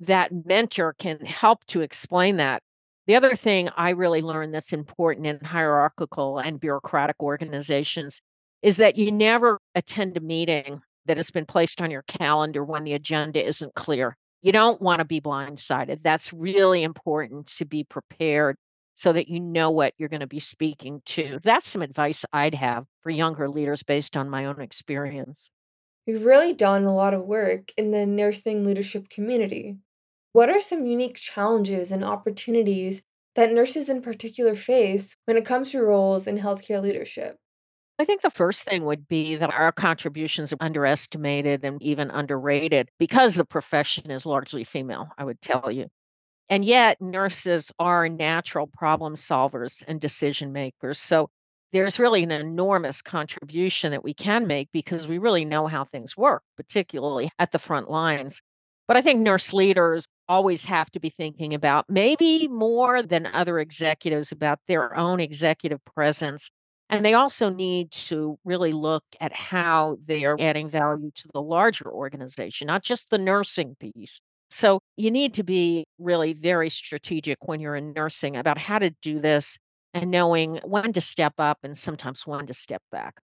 that 0.00 0.32
mentor 0.46 0.94
can 0.98 1.20
help 1.20 1.64
to 1.66 1.80
explain 1.80 2.36
that. 2.38 2.62
The 3.06 3.14
other 3.14 3.34
thing 3.34 3.68
I 3.76 3.90
really 3.90 4.20
learned 4.20 4.52
that's 4.52 4.72
important 4.72 5.26
in 5.26 5.40
hierarchical 5.40 6.38
and 6.38 6.60
bureaucratic 6.60 7.16
organizations 7.22 8.20
is 8.62 8.78
that 8.78 8.96
you 8.96 9.12
never 9.12 9.60
attend 9.74 10.16
a 10.16 10.20
meeting 10.20 10.80
that 11.06 11.16
has 11.16 11.30
been 11.30 11.46
placed 11.46 11.80
on 11.80 11.90
your 11.90 12.02
calendar 12.02 12.64
when 12.64 12.84
the 12.84 12.92
agenda 12.94 13.44
isn't 13.44 13.74
clear. 13.74 14.16
You 14.42 14.52
don't 14.52 14.80
want 14.82 14.98
to 14.98 15.04
be 15.04 15.20
blindsided. 15.20 16.02
That's 16.02 16.32
really 16.32 16.82
important 16.82 17.46
to 17.56 17.64
be 17.64 17.84
prepared 17.84 18.56
so 18.98 19.12
that 19.12 19.28
you 19.28 19.38
know 19.38 19.70
what 19.70 19.94
you're 19.96 20.08
going 20.08 20.20
to 20.20 20.26
be 20.26 20.40
speaking 20.40 21.00
to. 21.06 21.38
That's 21.44 21.68
some 21.68 21.82
advice 21.82 22.24
I'd 22.32 22.56
have 22.56 22.84
for 23.02 23.10
younger 23.10 23.48
leaders 23.48 23.84
based 23.84 24.16
on 24.16 24.28
my 24.28 24.46
own 24.46 24.60
experience. 24.60 25.50
You've 26.04 26.24
really 26.24 26.52
done 26.52 26.82
a 26.82 26.94
lot 26.94 27.14
of 27.14 27.24
work 27.24 27.70
in 27.76 27.92
the 27.92 28.06
nursing 28.06 28.64
leadership 28.64 29.08
community. 29.08 29.76
What 30.32 30.50
are 30.50 30.58
some 30.58 30.84
unique 30.84 31.14
challenges 31.14 31.92
and 31.92 32.02
opportunities 32.02 33.02
that 33.36 33.52
nurses 33.52 33.88
in 33.88 34.02
particular 34.02 34.56
face 34.56 35.14
when 35.26 35.36
it 35.36 35.44
comes 35.44 35.70
to 35.70 35.82
roles 35.82 36.26
in 36.26 36.38
healthcare 36.38 36.82
leadership? 36.82 37.36
I 38.00 38.04
think 38.04 38.22
the 38.22 38.30
first 38.30 38.64
thing 38.64 38.84
would 38.84 39.06
be 39.06 39.36
that 39.36 39.54
our 39.54 39.70
contributions 39.70 40.52
are 40.52 40.58
underestimated 40.58 41.64
and 41.64 41.80
even 41.84 42.10
underrated 42.10 42.90
because 42.98 43.36
the 43.36 43.44
profession 43.44 44.10
is 44.10 44.26
largely 44.26 44.64
female, 44.64 45.08
I 45.16 45.24
would 45.24 45.40
tell 45.40 45.70
you. 45.70 45.88
And 46.50 46.64
yet, 46.64 47.00
nurses 47.00 47.72
are 47.78 48.08
natural 48.08 48.66
problem 48.66 49.14
solvers 49.14 49.82
and 49.88 50.00
decision 50.00 50.52
makers. 50.52 50.98
So 50.98 51.30
there's 51.72 51.98
really 51.98 52.22
an 52.22 52.30
enormous 52.30 53.00
contribution 53.02 53.92
that 53.92 54.04
we 54.04 54.14
can 54.14 54.46
make 54.46 54.70
because 54.72 55.06
we 55.06 55.18
really 55.18 55.44
know 55.44 55.66
how 55.66 55.84
things 55.84 56.16
work, 56.16 56.42
particularly 56.56 57.30
at 57.38 57.50
the 57.52 57.58
front 57.58 57.90
lines. 57.90 58.42
But 58.86 58.96
I 58.96 59.02
think 59.02 59.20
nurse 59.20 59.52
leaders 59.52 60.06
always 60.28 60.64
have 60.64 60.90
to 60.92 61.00
be 61.00 61.10
thinking 61.10 61.54
about 61.54 61.88
maybe 61.88 62.48
more 62.48 63.02
than 63.02 63.26
other 63.26 63.58
executives 63.58 64.32
about 64.32 64.60
their 64.66 64.96
own 64.96 65.20
executive 65.20 65.84
presence 65.84 66.50
and 66.90 67.04
they 67.04 67.14
also 67.14 67.50
need 67.50 67.90
to 67.92 68.38
really 68.44 68.72
look 68.72 69.04
at 69.20 69.32
how 69.32 69.98
they 70.04 70.24
are 70.24 70.36
adding 70.40 70.70
value 70.70 71.10
to 71.14 71.28
the 71.34 71.42
larger 71.42 71.90
organization, 71.90 72.66
not 72.66 72.82
just 72.82 73.10
the 73.10 73.18
nursing 73.18 73.74
piece. 73.76 74.20
So 74.50 74.80
you 74.96 75.10
need 75.10 75.34
to 75.34 75.42
be 75.42 75.86
really 75.98 76.32
very 76.32 76.70
strategic 76.70 77.38
when 77.46 77.60
you're 77.60 77.76
in 77.76 77.92
nursing 77.92 78.36
about 78.36 78.58
how 78.58 78.78
to 78.78 78.90
do 79.02 79.20
this 79.20 79.58
and 79.94 80.10
knowing 80.10 80.60
when 80.64 80.92
to 80.92 81.00
step 81.00 81.34
up 81.38 81.58
and 81.62 81.76
sometimes 81.76 82.26
when 82.26 82.46
to 82.46 82.54
step 82.54 82.82
back. 82.90 83.14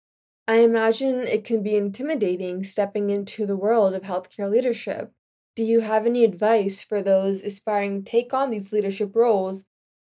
I 0.47 0.57
imagine 0.57 1.21
it 1.21 1.45
can 1.45 1.63
be 1.63 1.77
intimidating 1.77 2.63
stepping 2.63 3.09
into 3.11 3.47
the 3.47 3.57
world 3.57 3.95
of 3.95 4.03
healthcare 4.03 4.51
leadership. 4.51 5.11
Do 5.57 5.65
you 5.65 5.81
have 5.81 6.05
any 6.05 6.25
advice 6.25 6.83
for 6.83 7.03
those 7.03 7.43
aspiring 7.43 8.05
to 8.05 8.11
take 8.11 8.35
on 8.35 8.51
these 8.51 8.73
leadership 8.73 9.15
roles 9.15 9.65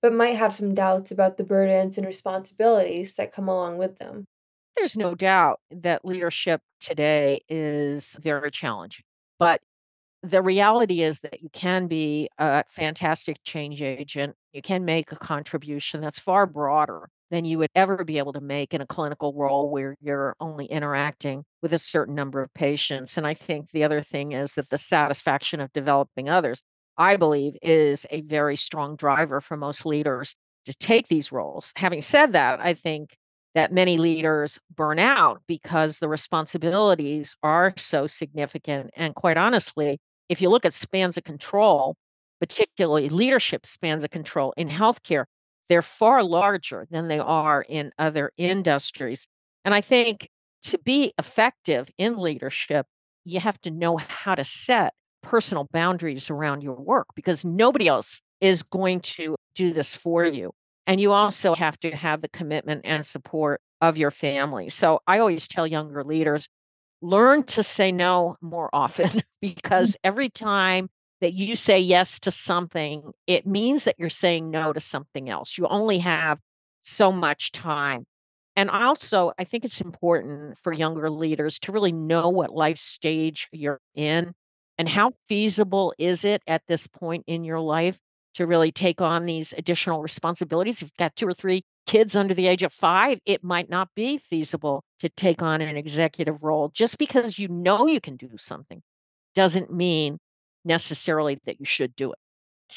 but 0.06 0.14
might 0.14 0.36
have 0.36 0.54
some 0.54 0.76
doubts 0.76 1.10
about 1.10 1.38
the 1.38 1.44
burdens 1.44 1.98
and 1.98 2.06
responsibilities 2.06 3.16
that 3.16 3.32
come 3.32 3.50
along 3.50 3.80
with 3.80 3.98
them. 3.98 4.24
There's 4.78 4.96
no 4.96 5.16
doubt 5.16 5.60
that 5.72 6.06
leadership 6.06 6.62
today 6.80 7.42
is 7.50 8.16
very 8.22 8.52
challenging. 8.52 9.04
But 9.40 9.62
the 10.30 10.42
reality 10.42 11.02
is 11.02 11.20
that 11.22 11.42
you 11.42 11.50
can 11.50 11.88
be 11.88 12.30
a 12.38 12.64
fantastic 12.70 13.38
change 13.44 13.82
agent. 13.82 14.36
You 14.54 14.62
can 14.62 14.86
make 14.86 15.12
a 15.12 15.18
contribution 15.18 16.02
that's 16.02 16.20
far 16.20 16.46
broader 16.46 17.10
than 17.32 17.46
you 17.46 17.58
would 17.58 17.70
ever 17.76 18.04
be 18.04 18.18
able 18.18 18.34
to 18.34 18.42
make 18.42 18.74
in 18.74 18.82
a 18.82 18.88
clinical 18.88 19.34
role 19.34 19.70
where 19.70 19.96
you're 20.00 20.36
only 20.40 20.66
interacting 20.66 21.44
with 21.62 21.74
a 21.74 21.80
certain 21.80 22.16
number 22.16 22.42
of 22.42 22.54
patients. 22.54 23.18
And 23.18 23.26
I 23.26 23.34
think 23.34 23.72
the 23.72 23.84
other 23.84 24.02
thing 24.02 24.34
is 24.34 24.54
that 24.54 24.70
the 24.70 24.78
satisfaction 24.78 25.60
of 25.60 25.74
developing 25.74 26.30
others. 26.30 26.64
I 26.98 27.18
believe 27.18 27.54
is 27.62 28.06
a 28.10 28.22
very 28.22 28.56
strong 28.56 28.96
driver 28.96 29.42
for 29.42 29.58
most 29.58 29.86
leaders 29.86 30.36
to 30.66 30.74
take 30.74 31.08
these 31.08 31.32
roles. 31.32 31.72
Having 31.76 32.02
said 32.02 32.34
that, 32.34 32.60
I 32.60 32.74
think 32.74 33.16
that 33.54 33.72
many 33.72 33.98
leaders 33.98 34.60
burn 34.76 35.00
out 35.00 35.42
because 35.48 35.98
the 36.00 36.10
responsibilities 36.10 37.36
are 37.42 37.74
so 37.78 38.06
significant. 38.06 38.92
And 38.96 39.16
quite 39.16 39.38
honestly, 39.38 40.00
if 40.30 40.42
you 40.42 40.50
look 40.50 40.66
at 40.66 40.74
spans 40.74 41.18
of 41.18 41.24
control, 41.24 41.96
particularly 42.40 43.10
leadership 43.10 43.66
spans 43.66 44.04
of 44.04 44.12
control 44.12 44.54
in 44.58 44.68
healthcare, 44.70 45.26
they're 45.70 45.82
far 45.82 46.24
larger 46.24 46.88
than 46.92 47.08
they 47.08 47.20
are 47.20 47.62
in 47.62 47.92
other 47.98 48.32
industries. 48.38 49.28
And 49.64 49.74
I 49.74 49.82
think 49.82 50.30
to 50.64 50.78
be 50.80 51.14
effective 51.18 51.90
in 51.98 52.18
leadership, 52.18 52.86
you 53.24 53.40
have 53.40 53.60
to 53.62 53.72
know 53.72 53.98
how 53.98 54.36
to 54.36 54.44
set 54.44 54.94
personal 55.24 55.68
boundaries 55.72 56.30
around 56.30 56.62
your 56.62 56.76
work 56.76 57.08
because 57.16 57.44
nobody 57.44 57.88
else 57.88 58.22
is 58.42 58.64
going 58.64 59.00
to 59.02 59.36
do 59.56 59.74
this 59.74 59.96
for 59.96 60.24
you. 60.24 60.52
And 60.88 61.02
you 61.02 61.12
also 61.14 61.56
have 61.56 61.80
to 61.80 61.96
have 61.96 62.22
the 62.22 62.30
commitment 62.30 62.82
and 62.86 63.04
support 63.04 63.60
of 63.82 63.98
your 63.98 64.12
family. 64.12 64.70
So 64.70 65.02
I 65.08 65.20
always 65.20 65.48
tell 65.48 65.66
younger 65.66 66.04
leaders 66.04 66.48
learn 67.06 67.44
to 67.44 67.62
say 67.62 67.92
no 67.92 68.36
more 68.42 68.70
often 68.74 69.10
mm-hmm. 69.10 69.20
because 69.42 69.96
every 70.04 70.30
time 70.30 70.90
that 71.22 71.34
you 71.34 71.56
say 71.56 71.80
yes 71.80 72.20
to 72.20 72.32
something, 72.32 73.12
it 73.28 73.48
means 73.48 73.86
that 73.86 73.96
you're 73.98 74.10
saying 74.10 74.50
no 74.52 74.74
to 74.74 74.80
something 74.80 75.30
else. 75.30 75.58
You 75.58 75.68
only 75.68 76.00
have 76.00 76.40
so 76.82 77.12
much 77.12 77.52
time. 77.52 78.06
And 78.56 78.70
also, 78.70 79.34
I 79.38 79.44
think 79.44 79.66
it's 79.66 79.82
important 79.82 80.58
for 80.60 80.74
younger 80.74 81.10
leaders 81.10 81.60
to 81.60 81.72
really 81.72 81.92
know 81.92 82.30
what 82.30 82.54
life 82.54 82.78
stage 82.78 83.48
you're 83.52 83.82
in 83.96 84.34
and 84.78 84.88
how 84.88 85.12
feasible 85.28 85.94
is 85.98 86.26
it 86.26 86.42
at 86.48 86.64
this 86.68 86.88
point 86.88 87.24
in 87.28 87.44
your 87.44 87.60
life 87.60 87.98
to 88.36 88.48
really 88.48 88.72
take 88.72 89.02
on 89.02 89.26
these 89.26 89.54
additional 89.58 90.02
responsibilities. 90.02 90.78
If 90.78 90.84
you've 90.84 90.98
got 90.98 91.16
two 91.16 91.28
or 91.28 91.34
three 91.34 91.64
kids 91.86 92.16
under 92.16 92.34
the 92.34 92.48
age 92.48 92.64
of 92.64 92.74
five, 92.74 93.20
it 93.26 93.44
might 93.44 93.70
not 93.70 93.90
be 93.96 94.18
feasible 94.18 94.84
to 95.00 95.10
take 95.10 95.42
on 95.42 95.62
an 95.62 95.78
executive 95.78 96.44
role. 96.44 96.70
Just 96.70 96.98
because 96.98 97.38
you 97.38 97.48
know 97.48 97.88
you 97.88 98.02
can 98.02 98.16
do 98.16 98.30
something 98.38 98.82
doesn't 99.34 99.72
mean 99.72 100.18
necessarily 100.64 101.40
that 101.46 101.60
you 101.60 101.66
should 101.66 101.96
do 101.96 102.12
it. 102.12 102.20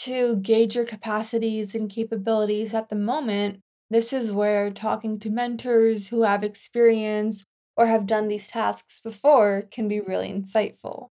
To 0.03 0.37
gauge 0.37 0.77
your 0.77 0.85
capacities 0.85 1.75
and 1.75 1.91
capabilities 1.91 2.75
at 2.75 2.91
the 2.91 2.97
moment, 2.97 3.61
this 3.91 4.13
is 4.13 4.33
where 4.33 4.71
talking 4.71 5.19
to 5.21 5.31
mentors 5.31 6.09
who 6.09 6.23
have 6.23 6.45
experience 6.45 7.45
or 7.77 7.87
have 7.87 8.07
done 8.07 8.29
these 8.29 8.49
tasks 8.49 9.01
before 9.01 9.63
can 9.71 9.89
be 9.89 10.01
really 10.01 10.31
insightful. 10.31 11.09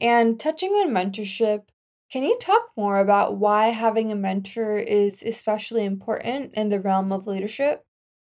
And 0.00 0.40
touching 0.40 0.70
on 0.72 0.90
mentorship, 0.90 1.68
can 2.10 2.24
you 2.24 2.36
talk 2.40 2.62
more 2.76 2.98
about 2.98 3.36
why 3.36 3.68
having 3.68 4.10
a 4.10 4.16
mentor 4.16 4.78
is 4.78 5.22
especially 5.22 5.84
important 5.84 6.54
in 6.54 6.68
the 6.68 6.80
realm 6.80 7.12
of 7.12 7.26
leadership? 7.26 7.84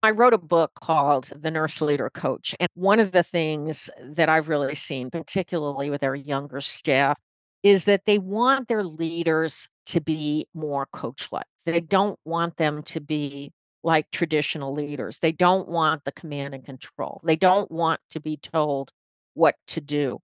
I 0.02 0.10
wrote 0.10 0.34
a 0.34 0.38
book 0.38 0.72
called 0.80 1.32
The 1.36 1.50
Nurse 1.50 1.80
Leader 1.80 2.10
Coach. 2.10 2.54
And 2.60 2.68
one 2.74 3.00
of 3.00 3.12
the 3.12 3.22
things 3.22 3.90
that 4.00 4.28
I've 4.28 4.48
really 4.48 4.74
seen, 4.74 5.10
particularly 5.10 5.90
with 5.90 6.04
our 6.04 6.14
younger 6.14 6.60
staff, 6.60 7.18
is 7.62 7.84
that 7.84 8.04
they 8.06 8.18
want 8.18 8.68
their 8.68 8.84
leaders 8.84 9.68
to 9.86 10.00
be 10.00 10.46
more 10.54 10.86
coach 10.92 11.28
like. 11.32 11.46
They 11.64 11.80
don't 11.80 12.18
want 12.24 12.56
them 12.56 12.82
to 12.84 13.00
be 13.00 13.52
like 13.82 14.10
traditional 14.10 14.72
leaders. 14.72 15.18
They 15.18 15.32
don't 15.32 15.68
want 15.68 16.04
the 16.04 16.12
command 16.12 16.54
and 16.54 16.64
control. 16.64 17.20
They 17.24 17.36
don't 17.36 17.70
want 17.70 18.00
to 18.10 18.20
be 18.20 18.36
told 18.36 18.92
what 19.34 19.56
to 19.68 19.80
do. 19.80 20.20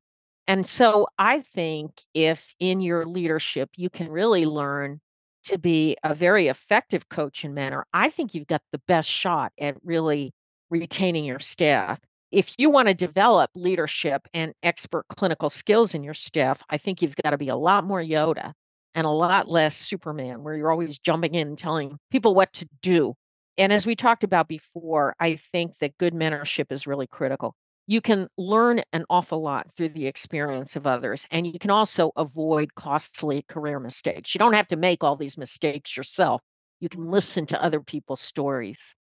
And 0.46 0.66
so 0.66 1.08
I 1.18 1.40
think 1.40 1.92
if 2.14 2.54
in 2.58 2.80
your 2.80 3.06
leadership 3.06 3.70
you 3.76 3.88
can 3.90 4.10
really 4.10 4.44
learn 4.44 5.00
to 5.44 5.58
be 5.58 5.96
a 6.02 6.14
very 6.14 6.48
effective 6.48 7.08
coach 7.08 7.44
and 7.44 7.54
mentor, 7.54 7.86
I 7.92 8.10
think 8.10 8.34
you've 8.34 8.46
got 8.46 8.62
the 8.72 8.80
best 8.88 9.08
shot 9.08 9.52
at 9.58 9.76
really 9.84 10.32
retaining 10.70 11.24
your 11.24 11.40
staff. 11.40 11.98
If 12.30 12.54
you 12.58 12.70
want 12.70 12.88
to 12.88 12.94
develop 12.94 13.50
leadership 13.54 14.26
and 14.32 14.54
expert 14.62 15.04
clinical 15.08 15.50
skills 15.50 15.94
in 15.94 16.02
your 16.02 16.14
staff, 16.14 16.62
I 16.68 16.78
think 16.78 17.02
you've 17.02 17.16
got 17.16 17.30
to 17.30 17.38
be 17.38 17.48
a 17.48 17.56
lot 17.56 17.84
more 17.84 18.00
Yoda 18.00 18.52
and 18.94 19.06
a 19.06 19.10
lot 19.10 19.48
less 19.48 19.76
Superman, 19.76 20.42
where 20.42 20.56
you're 20.56 20.70
always 20.70 20.98
jumping 20.98 21.34
in 21.34 21.48
and 21.48 21.58
telling 21.58 21.98
people 22.10 22.34
what 22.34 22.52
to 22.54 22.68
do. 22.80 23.14
And 23.58 23.72
as 23.72 23.86
we 23.86 23.96
talked 23.96 24.24
about 24.24 24.48
before, 24.48 25.14
I 25.20 25.36
think 25.52 25.76
that 25.78 25.98
good 25.98 26.14
mentorship 26.14 26.72
is 26.72 26.86
really 26.86 27.06
critical 27.06 27.54
you 27.92 28.00
can 28.00 28.26
learn 28.38 28.80
an 28.94 29.04
awful 29.10 29.42
lot 29.42 29.66
through 29.76 29.90
the 29.90 30.06
experience 30.06 30.76
of 30.76 30.86
others 30.86 31.26
and 31.30 31.46
you 31.46 31.58
can 31.58 31.68
also 31.68 32.10
avoid 32.16 32.74
costly 32.74 33.44
career 33.50 33.78
mistakes. 33.78 34.34
You 34.34 34.38
don't 34.38 34.54
have 34.54 34.68
to 34.68 34.76
make 34.76 35.04
all 35.04 35.14
these 35.14 35.36
mistakes 35.36 35.94
yourself. 35.94 36.40
You 36.80 36.88
can 36.88 37.10
listen 37.10 37.44
to 37.46 37.62
other 37.62 37.80
people's 37.80 38.22
stories. 38.22 38.94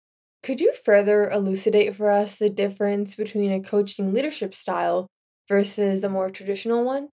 Could 0.42 0.59
you 0.59 0.73
further 0.73 1.28
elucidate 1.28 1.97
for 1.97 2.11
us 2.11 2.38
the 2.38 2.49
difference 2.49 3.14
between 3.14 3.52
a 3.52 3.61
coaching 3.61 4.14
leadership 4.14 4.54
style 4.54 5.07
versus 5.50 6.00
the 6.00 6.09
more 6.09 6.30
traditional 6.30 6.83
one? 6.83 7.09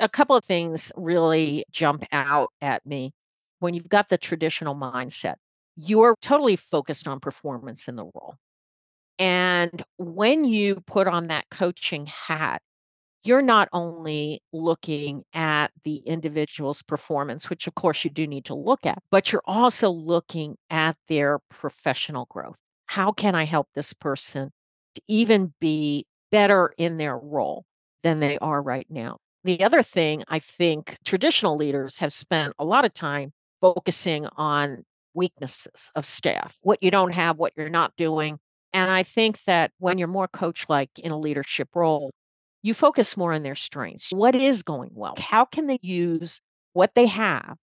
A 0.00 0.08
couple 0.08 0.34
of 0.34 0.44
things 0.44 0.90
really 0.96 1.64
jump 1.70 2.04
out 2.10 2.50
at 2.60 2.84
me. 2.84 3.12
When 3.60 3.74
you've 3.74 3.88
got 3.88 4.08
the 4.08 4.18
traditional 4.18 4.74
mindset 4.74 5.36
you're 5.76 6.16
totally 6.20 6.56
focused 6.56 7.08
on 7.08 7.20
performance 7.20 7.88
in 7.88 7.96
the 7.96 8.04
role 8.04 8.36
and 9.22 9.84
when 9.98 10.42
you 10.42 10.82
put 10.84 11.06
on 11.06 11.28
that 11.28 11.44
coaching 11.48 12.06
hat, 12.06 12.60
you're 13.22 13.40
not 13.40 13.68
only 13.72 14.42
looking 14.52 15.22
at 15.32 15.70
the 15.84 15.98
individual's 15.98 16.82
performance, 16.82 17.48
which 17.48 17.68
of 17.68 17.74
course 17.76 18.02
you 18.02 18.10
do 18.10 18.26
need 18.26 18.46
to 18.46 18.56
look 18.56 18.84
at, 18.84 18.98
but 19.12 19.30
you're 19.30 19.44
also 19.44 19.90
looking 19.90 20.56
at 20.70 20.96
their 21.06 21.38
professional 21.50 22.26
growth. 22.30 22.56
How 22.86 23.12
can 23.12 23.36
I 23.36 23.44
help 23.44 23.68
this 23.76 23.92
person 23.92 24.50
to 24.96 25.02
even 25.06 25.54
be 25.60 26.04
better 26.32 26.74
in 26.76 26.96
their 26.96 27.16
role 27.16 27.64
than 28.02 28.18
they 28.18 28.38
are 28.38 28.60
right 28.60 28.88
now? 28.90 29.18
The 29.44 29.62
other 29.62 29.84
thing 29.84 30.24
I 30.26 30.40
think 30.40 30.96
traditional 31.04 31.56
leaders 31.56 31.96
have 31.98 32.12
spent 32.12 32.54
a 32.58 32.64
lot 32.64 32.84
of 32.84 32.92
time 32.92 33.32
focusing 33.60 34.26
on 34.36 34.82
weaknesses 35.14 35.92
of 35.94 36.06
staff, 36.06 36.58
what 36.62 36.82
you 36.82 36.90
don't 36.90 37.12
have, 37.12 37.38
what 37.38 37.52
you're 37.56 37.68
not 37.68 37.92
doing, 37.96 38.40
and 38.72 38.90
I 38.90 39.02
think 39.02 39.42
that 39.44 39.72
when 39.78 39.98
you're 39.98 40.08
more 40.08 40.28
coach 40.28 40.66
like 40.68 40.90
in 40.98 41.12
a 41.12 41.18
leadership 41.18 41.68
role, 41.74 42.10
you 42.62 42.74
focus 42.74 43.16
more 43.16 43.32
on 43.32 43.42
their 43.42 43.54
strengths. 43.54 44.10
What 44.10 44.34
is 44.34 44.62
going 44.62 44.90
well? 44.94 45.14
How 45.18 45.44
can 45.44 45.66
they 45.66 45.78
use 45.82 46.40
what 46.72 46.94
they 46.94 47.06
have 47.06 47.56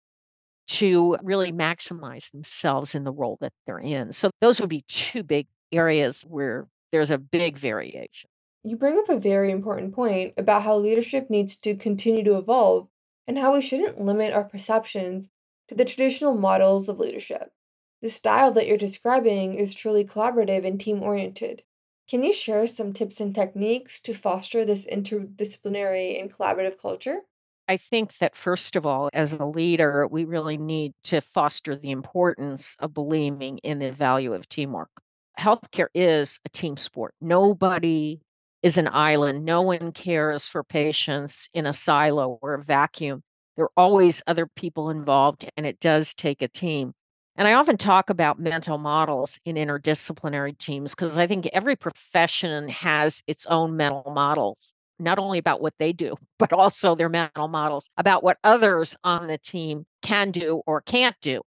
to 0.69 1.17
really 1.21 1.51
maximize 1.51 2.31
themselves 2.31 2.95
in 2.95 3.03
the 3.03 3.11
role 3.11 3.37
that 3.41 3.53
they're 3.65 3.79
in? 3.79 4.11
So, 4.11 4.31
those 4.41 4.59
would 4.59 4.69
be 4.69 4.83
two 4.87 5.23
big 5.23 5.47
areas 5.71 6.23
where 6.23 6.67
there's 6.91 7.11
a 7.11 7.17
big 7.17 7.57
variation. 7.57 8.29
You 8.63 8.75
bring 8.75 8.97
up 8.97 9.09
a 9.09 9.19
very 9.19 9.51
important 9.51 9.93
point 9.93 10.33
about 10.37 10.63
how 10.63 10.75
leadership 10.77 11.29
needs 11.29 11.55
to 11.57 11.75
continue 11.75 12.23
to 12.23 12.37
evolve 12.37 12.87
and 13.27 13.37
how 13.37 13.53
we 13.53 13.61
shouldn't 13.61 13.99
limit 13.99 14.33
our 14.33 14.43
perceptions 14.43 15.29
to 15.67 15.75
the 15.75 15.85
traditional 15.85 16.35
models 16.35 16.89
of 16.89 16.99
leadership. 16.99 17.51
The 18.01 18.09
style 18.09 18.51
that 18.51 18.67
you're 18.67 18.77
describing 18.77 19.55
is 19.55 19.73
truly 19.73 20.05
collaborative 20.05 20.65
and 20.65 20.79
team 20.79 21.01
oriented. 21.01 21.63
Can 22.07 22.23
you 22.23 22.31
share 22.31 22.67
some 22.67 22.93
tips 22.93 23.19
and 23.19 23.33
techniques 23.33 23.99
to 24.01 24.13
foster 24.13 24.63
this 24.63 24.85
interdisciplinary 24.85 26.21
and 26.21 26.31
collaborative 26.31 26.79
culture? 26.79 27.21
I 27.67 27.77
think 27.77 28.17
that, 28.19 28.35
first 28.35 28.77
of 28.77 28.85
all, 28.85 29.09
as 29.11 29.33
a 29.33 29.43
leader, 29.43 30.07
we 30.07 30.23
really 30.23 30.57
need 30.57 30.93
to 31.05 31.19
foster 31.19 31.75
the 31.75 31.91
importance 31.91 32.77
of 32.79 32.93
believing 32.93 33.57
in 33.57 33.79
the 33.79 33.91
value 33.91 34.33
of 34.33 34.47
teamwork. 34.47 34.91
Healthcare 35.37 35.89
is 35.93 36.39
a 36.45 36.49
team 36.49 36.77
sport. 36.77 37.13
Nobody 37.19 38.21
is 38.63 38.77
an 38.77 38.87
island. 38.87 39.43
No 39.43 39.63
one 39.63 39.91
cares 39.91 40.47
for 40.47 40.63
patients 40.63 41.49
in 41.53 41.65
a 41.65 41.73
silo 41.73 42.39
or 42.41 42.53
a 42.53 42.63
vacuum. 42.63 43.21
There 43.55 43.65
are 43.65 43.71
always 43.75 44.21
other 44.27 44.47
people 44.47 44.89
involved, 44.91 45.49
and 45.57 45.65
it 45.65 45.79
does 45.79 46.13
take 46.13 46.41
a 46.41 46.47
team. 46.47 46.93
And 47.37 47.47
I 47.47 47.53
often 47.53 47.77
talk 47.77 48.09
about 48.09 48.39
mental 48.39 48.79
models 48.79 49.39
in 49.45 49.57
interdisciplinary 49.57 50.57
teams 50.57 50.95
because 50.95 51.19
I 51.19 51.27
think 51.27 51.45
every 51.53 51.75
profession 51.75 52.67
has 52.69 53.21
its 53.27 53.45
own 53.45 53.77
mental 53.77 54.11
models, 54.11 54.73
not 54.97 55.19
only 55.19 55.37
about 55.37 55.61
what 55.61 55.75
they 55.77 55.93
do, 55.93 56.15
but 56.39 56.51
also 56.51 56.95
their 56.95 57.09
mental 57.09 57.47
models 57.47 57.89
about 57.95 58.23
what 58.23 58.39
others 58.43 58.97
on 59.03 59.27
the 59.27 59.37
team 59.37 59.85
can 60.01 60.31
do 60.31 60.63
or 60.65 60.81
can't 60.81 61.15
do. 61.21 61.41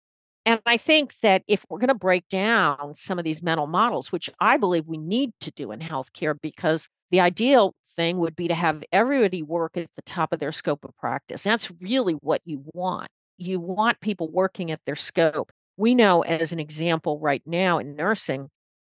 And 0.45 0.61
I 0.67 0.77
think 0.77 1.19
that 1.21 1.43
if 1.49 1.65
we're 1.69 1.79
going 1.79 1.89
to 1.89 1.95
break 1.95 2.29
down 2.29 2.95
some 2.95 3.19
of 3.19 3.25
these 3.25 3.43
mental 3.43 3.67
models, 3.67 4.13
which 4.13 4.31
I 4.41 4.59
believe 4.59 4.87
we 4.87 4.99
need 4.99 5.33
to 5.43 5.51
do 5.53 5.73
in 5.73 5.81
healthcare, 5.81 6.35
because 6.41 6.89
the 7.11 7.21
ideal 7.21 7.75
thing 7.97 8.19
would 8.19 8.37
be 8.37 8.49
to 8.49 8.55
have 8.55 8.83
everybody 8.93 9.43
work 9.43 9.77
at 9.77 9.89
the 9.97 10.03
top 10.03 10.33
of 10.33 10.41
their 10.41 10.53
scope 10.53 10.85
of 10.85 10.97
practice. 10.99 11.43
That's 11.43 11.71
really 11.81 12.15
what 12.15 12.43
you 12.45 12.63
want. 12.75 13.09
You 13.39 13.61
want 13.61 14.01
people 14.01 14.31
working 14.31 14.71
at 14.71 14.81
their 14.87 14.97
scope 14.97 15.51
we 15.79 15.95
know, 15.95 16.23
as 16.23 16.53
an 16.53 16.59
example, 16.59 17.19
right 17.21 17.43
now 17.47 17.79
in 17.79 17.95
nursing, 17.95 18.51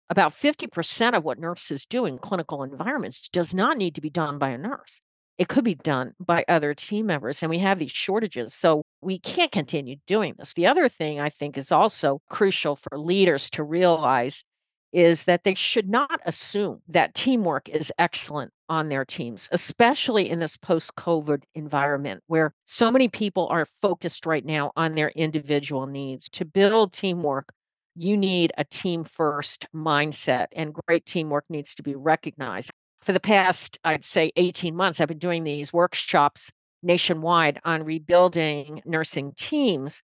about 0.08 0.32
50% 0.32 1.14
of 1.14 1.24
what 1.24 1.38
nurses 1.38 1.84
do 1.84 2.06
in 2.06 2.16
clinical 2.16 2.62
environments 2.62 3.28
does 3.28 3.52
not 3.52 3.76
need 3.76 3.96
to 3.96 4.00
be 4.00 4.08
done 4.08 4.38
by 4.38 4.50
a 4.50 4.58
nurse. 4.58 5.00
It 5.36 5.48
could 5.48 5.64
be 5.64 5.74
done 5.74 6.14
by 6.18 6.44
other 6.46 6.74
team 6.74 7.06
members, 7.06 7.42
and 7.42 7.50
we 7.50 7.58
have 7.58 7.80
these 7.80 7.90
shortages. 7.90 8.54
So 8.54 8.82
we 9.02 9.18
can't 9.18 9.50
continue 9.50 9.96
doing 10.06 10.34
this. 10.38 10.54
The 10.54 10.68
other 10.68 10.88
thing 10.88 11.20
I 11.20 11.28
think 11.28 11.58
is 11.58 11.72
also 11.72 12.20
crucial 12.30 12.76
for 12.76 12.98
leaders 12.98 13.50
to 13.50 13.64
realize 13.64 14.44
is 14.92 15.24
that 15.24 15.42
they 15.42 15.54
should 15.54 15.90
not 15.90 16.20
assume 16.24 16.80
that 16.88 17.14
teamwork 17.14 17.68
is 17.68 17.92
excellent 17.98 18.52
on 18.68 18.88
their 18.88 19.04
teams, 19.04 19.48
especially 19.52 20.30
in 20.30 20.38
this 20.38 20.56
post 20.56 20.94
COVID 20.96 21.42
environment 21.54 22.22
where 22.26 22.52
so 22.64 22.90
many 22.90 23.08
people 23.08 23.48
are 23.48 23.66
focused 23.80 24.26
right 24.26 24.44
now 24.44 24.72
on 24.76 24.94
their 24.94 25.10
individual 25.10 25.86
needs. 25.86 26.28
To 26.30 26.44
build 26.44 26.92
teamwork, 26.92 27.52
you 27.94 28.16
need 28.16 28.52
a 28.58 28.64
team 28.64 29.04
first 29.04 29.66
mindset, 29.74 30.48
and 30.52 30.74
great 30.86 31.06
teamwork 31.06 31.44
needs 31.48 31.74
to 31.76 31.82
be 31.82 31.94
recognized. 31.94 32.70
For 33.00 33.12
the 33.12 33.20
past, 33.20 33.78
I'd 33.84 34.04
say 34.04 34.32
18 34.36 34.74
months, 34.74 35.00
I've 35.00 35.08
been 35.08 35.18
doing 35.18 35.44
these 35.44 35.72
workshops 35.72 36.50
nationwide 36.82 37.60
on 37.64 37.84
rebuilding 37.84 38.82
nursing 38.84 39.32
teams. 39.36 40.02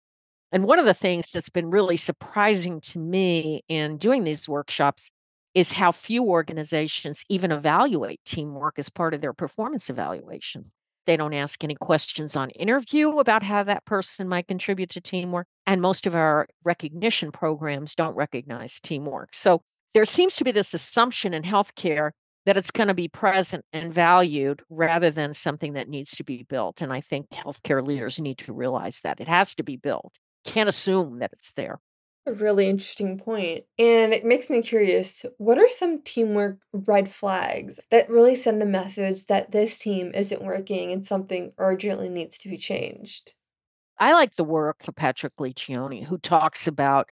And 0.51 0.63
one 0.63 0.79
of 0.79 0.85
the 0.85 0.93
things 0.93 1.31
that's 1.31 1.49
been 1.49 1.69
really 1.69 1.97
surprising 1.97 2.81
to 2.81 2.99
me 2.99 3.63
in 3.67 3.97
doing 3.97 4.23
these 4.23 4.49
workshops 4.49 5.11
is 5.53 5.71
how 5.71 5.91
few 5.91 6.23
organizations 6.25 7.23
even 7.29 7.51
evaluate 7.51 8.21
teamwork 8.25 8.77
as 8.77 8.89
part 8.89 9.13
of 9.13 9.21
their 9.21 9.33
performance 9.33 9.89
evaluation. 9.89 10.71
They 11.05 11.17
don't 11.17 11.33
ask 11.33 11.63
any 11.63 11.75
questions 11.75 12.35
on 12.35 12.51
interview 12.51 13.17
about 13.17 13.41
how 13.41 13.63
that 13.63 13.85
person 13.85 14.27
might 14.27 14.47
contribute 14.47 14.91
to 14.91 15.01
teamwork. 15.01 15.47
And 15.65 15.81
most 15.81 16.05
of 16.05 16.13
our 16.13 16.47
recognition 16.63 17.31
programs 17.31 17.95
don't 17.95 18.15
recognize 18.15 18.79
teamwork. 18.79 19.33
So 19.33 19.61
there 19.93 20.05
seems 20.05 20.35
to 20.35 20.43
be 20.43 20.51
this 20.51 20.73
assumption 20.73 21.33
in 21.33 21.41
healthcare 21.41 22.11
that 22.45 22.57
it's 22.57 22.71
going 22.71 22.87
to 22.87 22.93
be 22.93 23.07
present 23.07 23.65
and 23.73 23.93
valued 23.93 24.61
rather 24.69 25.11
than 25.11 25.33
something 25.33 25.73
that 25.73 25.89
needs 25.89 26.11
to 26.11 26.23
be 26.23 26.43
built. 26.43 26.81
And 26.81 26.93
I 26.93 27.01
think 27.01 27.29
healthcare 27.29 27.85
leaders 27.85 28.19
need 28.19 28.37
to 28.39 28.53
realize 28.53 29.01
that 29.01 29.19
it 29.19 29.27
has 29.27 29.55
to 29.55 29.63
be 29.63 29.77
built. 29.77 30.13
Can't 30.45 30.69
assume 30.69 31.19
that 31.19 31.33
it's 31.33 31.51
there. 31.53 31.79
A 32.29 32.33
really 32.33 32.67
interesting 32.67 33.17
point. 33.17 33.63
And 33.79 34.13
it 34.13 34.23
makes 34.23 34.51
me 34.51 34.61
curious 34.61 35.25
what 35.39 35.57
are 35.57 35.67
some 35.67 36.03
teamwork 36.03 36.59
red 36.71 37.09
flags 37.09 37.79
that 37.89 38.07
really 38.07 38.35
send 38.35 38.61
the 38.61 38.67
message 38.67 39.25
that 39.25 39.51
this 39.51 39.79
team 39.79 40.11
isn't 40.13 40.43
working 40.43 40.91
and 40.91 41.03
something 41.03 41.53
urgently 41.57 42.07
needs 42.07 42.37
to 42.39 42.49
be 42.49 42.57
changed? 42.57 43.33
I 43.97 44.13
like 44.13 44.35
the 44.35 44.43
work 44.43 44.87
of 44.87 44.95
Patrick 44.95 45.35
Lencioni, 45.37 46.05
who 46.05 46.19
talks 46.19 46.67
about 46.67 47.09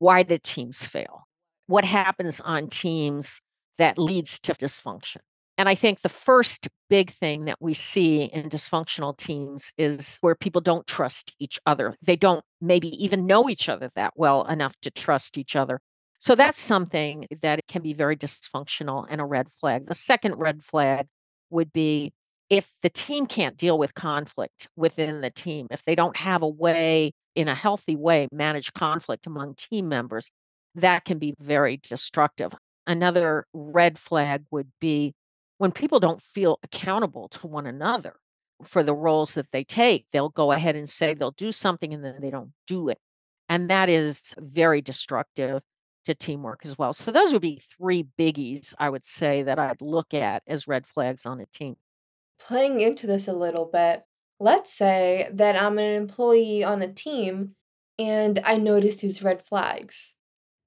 why 0.00 0.24
the 0.24 0.40
teams 0.40 0.84
fail, 0.84 1.28
what 1.68 1.84
happens 1.84 2.40
on 2.40 2.68
teams 2.68 3.40
that 3.78 3.96
leads 3.96 4.40
to 4.40 4.54
dysfunction. 4.54 5.18
And 5.58 5.68
I 5.68 5.74
think 5.74 6.00
the 6.00 6.08
first 6.08 6.68
big 6.88 7.10
thing 7.10 7.46
that 7.46 7.60
we 7.60 7.74
see 7.74 8.22
in 8.22 8.48
dysfunctional 8.48 9.16
teams 9.16 9.72
is 9.76 10.16
where 10.20 10.36
people 10.36 10.60
don't 10.60 10.86
trust 10.86 11.34
each 11.40 11.58
other. 11.66 11.96
They 12.00 12.14
don't 12.14 12.44
maybe 12.60 12.88
even 13.04 13.26
know 13.26 13.50
each 13.50 13.68
other 13.68 13.90
that 13.96 14.12
well 14.14 14.46
enough 14.46 14.74
to 14.82 14.92
trust 14.92 15.36
each 15.36 15.56
other. 15.56 15.80
So 16.20 16.36
that's 16.36 16.60
something 16.60 17.26
that 17.42 17.60
can 17.66 17.82
be 17.82 17.92
very 17.92 18.16
dysfunctional 18.16 19.06
and 19.10 19.20
a 19.20 19.24
red 19.24 19.48
flag. 19.60 19.86
The 19.86 19.94
second 19.94 20.36
red 20.36 20.62
flag 20.62 21.08
would 21.50 21.72
be 21.72 22.12
if 22.48 22.70
the 22.82 22.90
team 22.90 23.26
can't 23.26 23.56
deal 23.56 23.78
with 23.78 23.94
conflict 23.94 24.68
within 24.76 25.20
the 25.20 25.30
team, 25.30 25.66
if 25.72 25.84
they 25.84 25.96
don't 25.96 26.16
have 26.16 26.42
a 26.42 26.48
way 26.48 27.12
in 27.34 27.48
a 27.48 27.54
healthy 27.54 27.96
way 27.96 28.28
manage 28.32 28.72
conflict 28.72 29.26
among 29.26 29.54
team 29.56 29.88
members, 29.88 30.30
that 30.76 31.04
can 31.04 31.18
be 31.18 31.34
very 31.40 31.78
destructive. 31.78 32.52
Another 32.86 33.44
red 33.52 33.98
flag 33.98 34.44
would 34.50 34.68
be 34.80 35.12
when 35.58 35.72
people 35.72 36.00
don't 36.00 36.22
feel 36.22 36.58
accountable 36.62 37.28
to 37.28 37.46
one 37.46 37.66
another 37.66 38.14
for 38.64 38.82
the 38.82 38.94
roles 38.94 39.34
that 39.34 39.50
they 39.52 39.64
take, 39.64 40.06
they'll 40.12 40.30
go 40.30 40.52
ahead 40.52 40.76
and 40.76 40.88
say 40.88 41.14
they'll 41.14 41.30
do 41.32 41.52
something 41.52 41.92
and 41.92 42.04
then 42.04 42.16
they 42.20 42.30
don't 42.30 42.52
do 42.66 42.88
it. 42.88 42.98
And 43.48 43.70
that 43.70 43.88
is 43.88 44.34
very 44.38 44.80
destructive 44.80 45.62
to 46.04 46.14
teamwork 46.14 46.60
as 46.64 46.78
well. 46.78 46.92
So 46.92 47.10
those 47.10 47.32
would 47.32 47.42
be 47.42 47.60
three 47.76 48.06
biggies 48.18 48.74
I 48.78 48.88
would 48.88 49.04
say 49.04 49.42
that 49.42 49.58
I'd 49.58 49.80
look 49.80 50.14
at 50.14 50.42
as 50.46 50.68
red 50.68 50.86
flags 50.86 51.26
on 51.26 51.40
a 51.40 51.46
team. 51.46 51.76
Playing 52.40 52.80
into 52.80 53.06
this 53.06 53.28
a 53.28 53.32
little 53.32 53.66
bit, 53.66 54.04
let's 54.38 54.72
say 54.72 55.28
that 55.32 55.56
I'm 55.56 55.78
an 55.78 55.92
employee 55.92 56.62
on 56.62 56.82
a 56.82 56.92
team 56.92 57.56
and 57.98 58.38
I 58.44 58.58
notice 58.58 58.96
these 58.96 59.22
red 59.22 59.42
flags 59.42 60.14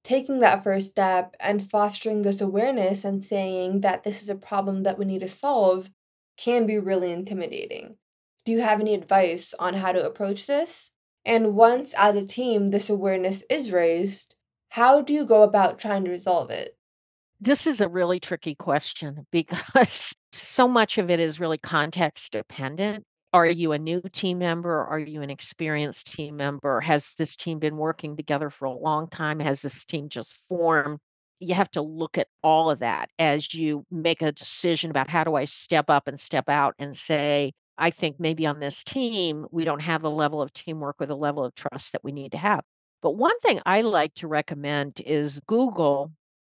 taking 0.04 0.40
that 0.40 0.64
first 0.64 0.90
step 0.90 1.36
and 1.38 1.68
fostering 1.68 2.22
this 2.22 2.40
awareness 2.40 3.04
and 3.04 3.22
saying 3.22 3.80
that 3.80 4.02
this 4.02 4.22
is 4.22 4.28
a 4.28 4.34
problem 4.34 4.82
that 4.82 4.98
we 4.98 5.04
need 5.04 5.20
to 5.20 5.28
solve 5.28 5.90
can 6.36 6.66
be 6.66 6.78
really 6.78 7.12
intimidating. 7.12 7.96
Do 8.44 8.52
you 8.52 8.62
have 8.62 8.80
any 8.80 8.94
advice 8.94 9.54
on 9.58 9.74
how 9.74 9.92
to 9.92 10.04
approach 10.04 10.46
this? 10.46 10.90
And 11.24 11.54
once, 11.54 11.94
as 11.96 12.16
a 12.16 12.26
team, 12.26 12.68
this 12.68 12.90
awareness 12.90 13.44
is 13.48 13.72
raised, 13.72 14.36
how 14.70 15.02
do 15.02 15.12
you 15.12 15.24
go 15.24 15.42
about 15.42 15.78
trying 15.78 16.04
to 16.04 16.10
resolve 16.10 16.50
it? 16.50 16.76
This 17.40 17.66
is 17.66 17.80
a 17.80 17.88
really 17.88 18.18
tricky 18.18 18.54
question 18.54 19.26
because 19.32 20.14
so 20.32 20.66
much 20.66 20.98
of 20.98 21.10
it 21.10 21.20
is 21.20 21.38
really 21.38 21.58
context 21.58 22.32
dependent. 22.32 23.04
Are 23.34 23.46
you 23.46 23.72
a 23.72 23.78
new 23.78 24.02
team 24.12 24.38
member? 24.38 24.84
Are 24.84 24.98
you 24.98 25.22
an 25.22 25.30
experienced 25.30 26.12
team 26.12 26.36
member? 26.36 26.80
Has 26.80 27.14
this 27.14 27.34
team 27.34 27.58
been 27.58 27.76
working 27.78 28.16
together 28.16 28.50
for 28.50 28.66
a 28.66 28.72
long 28.76 29.08
time? 29.08 29.40
Has 29.40 29.62
this 29.62 29.84
team 29.86 30.10
just 30.10 30.36
formed? 30.48 30.98
You 31.40 31.54
have 31.54 31.70
to 31.72 31.82
look 31.82 32.18
at 32.18 32.28
all 32.42 32.70
of 32.70 32.80
that 32.80 33.08
as 33.18 33.52
you 33.54 33.86
make 33.90 34.20
a 34.22 34.32
decision 34.32 34.90
about 34.90 35.08
how 35.08 35.24
do 35.24 35.34
I 35.34 35.46
step 35.46 35.88
up 35.88 36.08
and 36.08 36.20
step 36.20 36.48
out 36.50 36.74
and 36.78 36.94
say, 36.94 37.52
I 37.78 37.90
think 37.90 38.20
maybe 38.20 38.46
on 38.46 38.60
this 38.60 38.84
team, 38.84 39.46
we 39.50 39.64
don't 39.64 39.80
have 39.80 40.02
the 40.02 40.10
level 40.10 40.42
of 40.42 40.52
teamwork 40.52 40.96
or 41.00 41.06
the 41.06 41.16
level 41.16 41.44
of 41.44 41.54
trust 41.54 41.92
that 41.92 42.04
we 42.04 42.12
need 42.12 42.32
to 42.32 42.38
have. 42.38 42.62
But 43.00 43.12
one 43.12 43.38
thing 43.40 43.60
I 43.64 43.80
like 43.80 44.14
to 44.16 44.28
recommend 44.28 45.00
is 45.04 45.40
Google. 45.46 46.12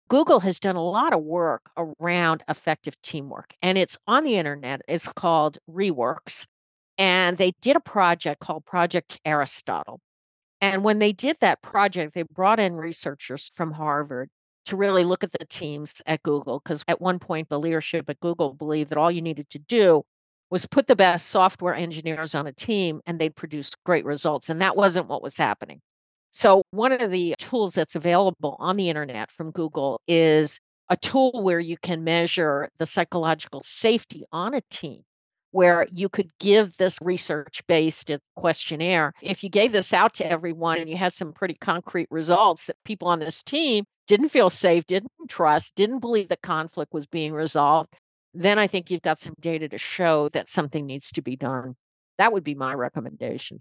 Google 0.08 0.40
has 0.40 0.58
done 0.58 0.76
a 0.76 0.82
lot 0.82 1.12
of 1.12 1.22
work 1.22 1.62
around 1.76 2.42
effective 2.48 3.00
teamwork, 3.02 3.54
and 3.62 3.78
it's 3.78 3.98
on 4.06 4.24
the 4.24 4.36
internet. 4.36 4.82
It's 4.88 5.08
called 5.08 5.58
Reworks. 5.70 6.46
And 6.98 7.36
they 7.38 7.52
did 7.60 7.76
a 7.76 7.80
project 7.80 8.40
called 8.40 8.64
Project 8.64 9.18
Aristotle. 9.24 10.00
And 10.60 10.84
when 10.84 10.98
they 10.98 11.12
did 11.12 11.36
that 11.40 11.62
project, 11.62 12.14
they 12.14 12.22
brought 12.22 12.60
in 12.60 12.74
researchers 12.74 13.50
from 13.54 13.72
Harvard 13.72 14.28
to 14.66 14.76
really 14.76 15.04
look 15.04 15.24
at 15.24 15.32
the 15.32 15.44
teams 15.46 16.00
at 16.06 16.22
Google. 16.22 16.60
Because 16.60 16.84
at 16.86 17.00
one 17.00 17.18
point, 17.18 17.48
the 17.48 17.58
leadership 17.58 18.08
at 18.08 18.20
Google 18.20 18.54
believed 18.54 18.90
that 18.90 18.98
all 18.98 19.10
you 19.10 19.22
needed 19.22 19.50
to 19.50 19.58
do 19.58 20.04
was 20.50 20.66
put 20.66 20.86
the 20.86 20.94
best 20.94 21.30
software 21.30 21.74
engineers 21.74 22.34
on 22.34 22.46
a 22.46 22.52
team 22.52 23.00
and 23.06 23.18
they'd 23.18 23.34
produce 23.34 23.70
great 23.84 24.04
results. 24.04 24.50
And 24.50 24.60
that 24.60 24.76
wasn't 24.76 25.08
what 25.08 25.22
was 25.22 25.36
happening. 25.36 25.80
So, 26.30 26.62
one 26.70 26.92
of 26.92 27.10
the 27.10 27.34
tools 27.38 27.74
that's 27.74 27.96
available 27.96 28.56
on 28.58 28.76
the 28.76 28.88
internet 28.88 29.30
from 29.30 29.50
Google 29.50 30.00
is 30.06 30.60
a 30.88 30.96
tool 30.96 31.42
where 31.42 31.60
you 31.60 31.76
can 31.76 32.04
measure 32.04 32.68
the 32.78 32.86
psychological 32.86 33.62
safety 33.62 34.24
on 34.30 34.54
a 34.54 34.60
team 34.70 35.02
where 35.52 35.86
you 35.92 36.08
could 36.08 36.30
give 36.38 36.76
this 36.76 36.98
research 37.00 37.62
based 37.68 38.10
uh, 38.10 38.18
questionnaire. 38.36 39.12
If 39.22 39.44
you 39.44 39.50
gave 39.50 39.70
this 39.72 39.92
out 39.92 40.14
to 40.14 40.28
everyone 40.28 40.78
and 40.78 40.90
you 40.90 40.96
had 40.96 41.14
some 41.14 41.32
pretty 41.32 41.54
concrete 41.54 42.08
results 42.10 42.66
that 42.66 42.76
people 42.84 43.08
on 43.08 43.20
this 43.20 43.42
team 43.42 43.84
didn't 44.08 44.30
feel 44.30 44.50
safe, 44.50 44.84
didn't 44.86 45.12
trust, 45.28 45.74
didn't 45.76 46.00
believe 46.00 46.28
that 46.30 46.42
conflict 46.42 46.92
was 46.92 47.06
being 47.06 47.32
resolved, 47.32 47.94
then 48.34 48.58
I 48.58 48.66
think 48.66 48.90
you've 48.90 49.02
got 49.02 49.18
some 49.18 49.34
data 49.40 49.68
to 49.68 49.78
show 49.78 50.28
that 50.30 50.48
something 50.48 50.86
needs 50.86 51.12
to 51.12 51.22
be 51.22 51.36
done. 51.36 51.76
That 52.18 52.32
would 52.32 52.44
be 52.44 52.54
my 52.54 52.74
recommendation. 52.74 53.60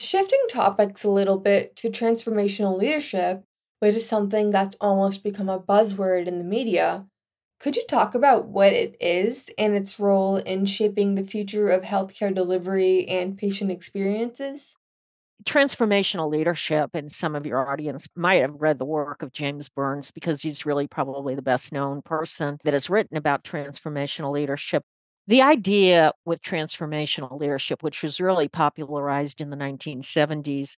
Shifting 0.00 0.44
topics 0.50 1.04
a 1.04 1.10
little 1.10 1.38
bit 1.38 1.76
to 1.76 1.88
transformational 1.88 2.78
leadership, 2.78 3.44
which 3.80 3.94
is 3.94 4.06
something 4.06 4.50
that's 4.50 4.76
almost 4.80 5.24
become 5.24 5.48
a 5.48 5.60
buzzword 5.60 6.26
in 6.26 6.38
the 6.38 6.44
media, 6.44 7.06
could 7.64 7.76
you 7.76 7.84
talk 7.88 8.14
about 8.14 8.46
what 8.46 8.74
it 8.74 8.94
is 9.00 9.48
and 9.56 9.74
its 9.74 9.98
role 9.98 10.36
in 10.36 10.66
shaping 10.66 11.14
the 11.14 11.24
future 11.24 11.70
of 11.70 11.80
healthcare 11.80 12.32
delivery 12.32 13.08
and 13.08 13.38
patient 13.38 13.70
experiences? 13.70 14.76
Transformational 15.46 16.30
leadership, 16.30 16.90
and 16.92 17.10
some 17.10 17.34
of 17.34 17.46
your 17.46 17.72
audience 17.72 18.06
might 18.14 18.42
have 18.42 18.60
read 18.60 18.78
the 18.78 18.84
work 18.84 19.22
of 19.22 19.32
James 19.32 19.70
Burns 19.70 20.10
because 20.10 20.42
he's 20.42 20.66
really 20.66 20.86
probably 20.86 21.34
the 21.36 21.40
best 21.40 21.72
known 21.72 22.02
person 22.02 22.58
that 22.64 22.74
has 22.74 22.90
written 22.90 23.16
about 23.16 23.44
transformational 23.44 24.30
leadership. 24.30 24.82
The 25.26 25.40
idea 25.40 26.12
with 26.26 26.42
transformational 26.42 27.40
leadership, 27.40 27.82
which 27.82 28.02
was 28.02 28.20
really 28.20 28.48
popularized 28.48 29.40
in 29.40 29.48
the 29.48 29.56
1970s, 29.56 30.76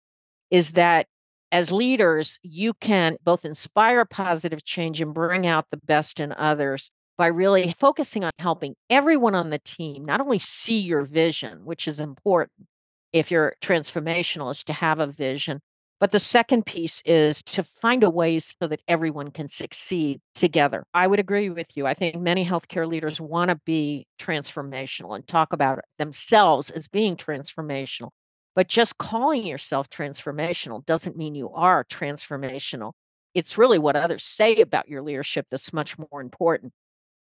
is 0.51 0.73
that 0.73 1.07
as 1.55 1.71
leaders, 1.71 2.37
you 2.43 2.73
can 2.73 3.15
both 3.23 3.45
inspire 3.45 4.03
positive 4.03 4.65
change 4.65 4.99
and 4.99 5.13
bring 5.13 5.47
out 5.47 5.65
the 5.71 5.77
best 5.77 6.19
in 6.19 6.33
others 6.33 6.91
by 7.17 7.27
really 7.27 7.71
focusing 7.79 8.25
on 8.25 8.33
helping 8.39 8.75
everyone 8.89 9.35
on 9.35 9.49
the 9.49 9.59
team 9.59 10.03
not 10.03 10.19
only 10.19 10.37
see 10.37 10.79
your 10.79 11.03
vision, 11.03 11.63
which 11.63 11.87
is 11.87 12.01
important 12.01 12.67
if 13.13 13.31
you're 13.31 13.55
transformational, 13.61 14.51
is 14.51 14.65
to 14.65 14.73
have 14.73 14.99
a 14.99 15.07
vision. 15.07 15.61
But 16.01 16.11
the 16.11 16.19
second 16.19 16.65
piece 16.65 17.01
is 17.05 17.41
to 17.43 17.63
find 17.63 18.03
a 18.03 18.09
way 18.09 18.37
so 18.39 18.67
that 18.67 18.81
everyone 18.89 19.31
can 19.31 19.47
succeed 19.47 20.19
together. 20.33 20.83
I 20.93 21.07
would 21.07 21.21
agree 21.21 21.49
with 21.49 21.67
you. 21.77 21.87
I 21.87 21.93
think 21.93 22.17
many 22.17 22.43
healthcare 22.43 22.85
leaders 22.85 23.21
want 23.21 23.47
to 23.47 23.61
be 23.65 24.07
transformational 24.19 25.15
and 25.15 25.25
talk 25.25 25.53
about 25.53 25.79
themselves 25.99 26.69
as 26.69 26.89
being 26.89 27.15
transformational. 27.15 28.09
But 28.55 28.67
just 28.69 28.97
calling 28.97 29.45
yourself 29.45 29.89
transformational 29.89 30.85
doesn't 30.85 31.17
mean 31.17 31.35
you 31.35 31.49
are 31.49 31.83
transformational. 31.83 32.93
It's 33.33 33.57
really 33.57 33.79
what 33.79 33.97
others 33.97 34.25
say 34.25 34.61
about 34.61 34.87
your 34.87 35.01
leadership 35.01 35.45
that's 35.51 35.73
much 35.73 35.97
more 35.99 36.21
important. 36.21 36.71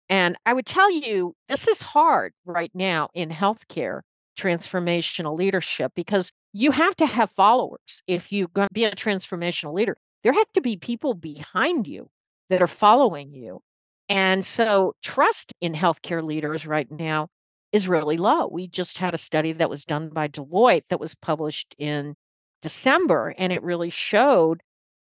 And 0.09 0.39
I 0.47 0.55
would 0.55 0.65
tell 0.65 0.91
you, 0.91 1.35
this 1.49 1.69
is 1.69 1.83
hard 1.83 2.33
right 2.47 2.71
now 2.75 3.11
in 3.13 3.29
healthcare 3.29 4.01
transformational 4.39 5.37
leadership 5.37 5.93
because 5.95 6.31
you 6.53 6.71
have 6.71 6.97
to 6.97 7.07
have 7.07 7.31
followers 7.33 8.03
if 8.07 8.33
you're 8.33 8.49
going 8.49 8.69
to 8.69 8.75
be 8.75 8.85
a 8.85 8.95
transformational 8.95 9.75
leader. 9.75 9.97
There 10.23 10.33
have 10.33 10.51
to 10.55 10.61
be 10.61 10.77
people 10.77 11.13
behind 11.13 11.87
you 11.87 12.09
that 12.49 12.63
are 12.63 12.67
following 12.67 13.35
you. 13.35 13.61
And 14.09 14.45
so 14.45 14.95
trust 15.03 15.53
in 15.61 15.75
healthcare 15.75 16.23
leaders 16.23 16.67
right 16.67 16.91
now 16.91 17.29
is 17.73 17.89
really 17.89 18.17
low. 18.17 18.49
We 18.49 18.69
just 18.69 18.99
had 18.99 19.15
a 19.15 19.19
study 19.19 19.53
that 19.53 19.71
was 19.71 19.85
done 19.85 20.09
by 20.11 20.29
Deloitte 20.29 20.85
that 20.89 21.01
was 21.01 21.15
published 21.15 21.75
in 21.79 22.15
December, 22.63 23.35
and 23.37 23.53
it 23.53 23.63
really 23.63 23.91
showed 23.91 24.63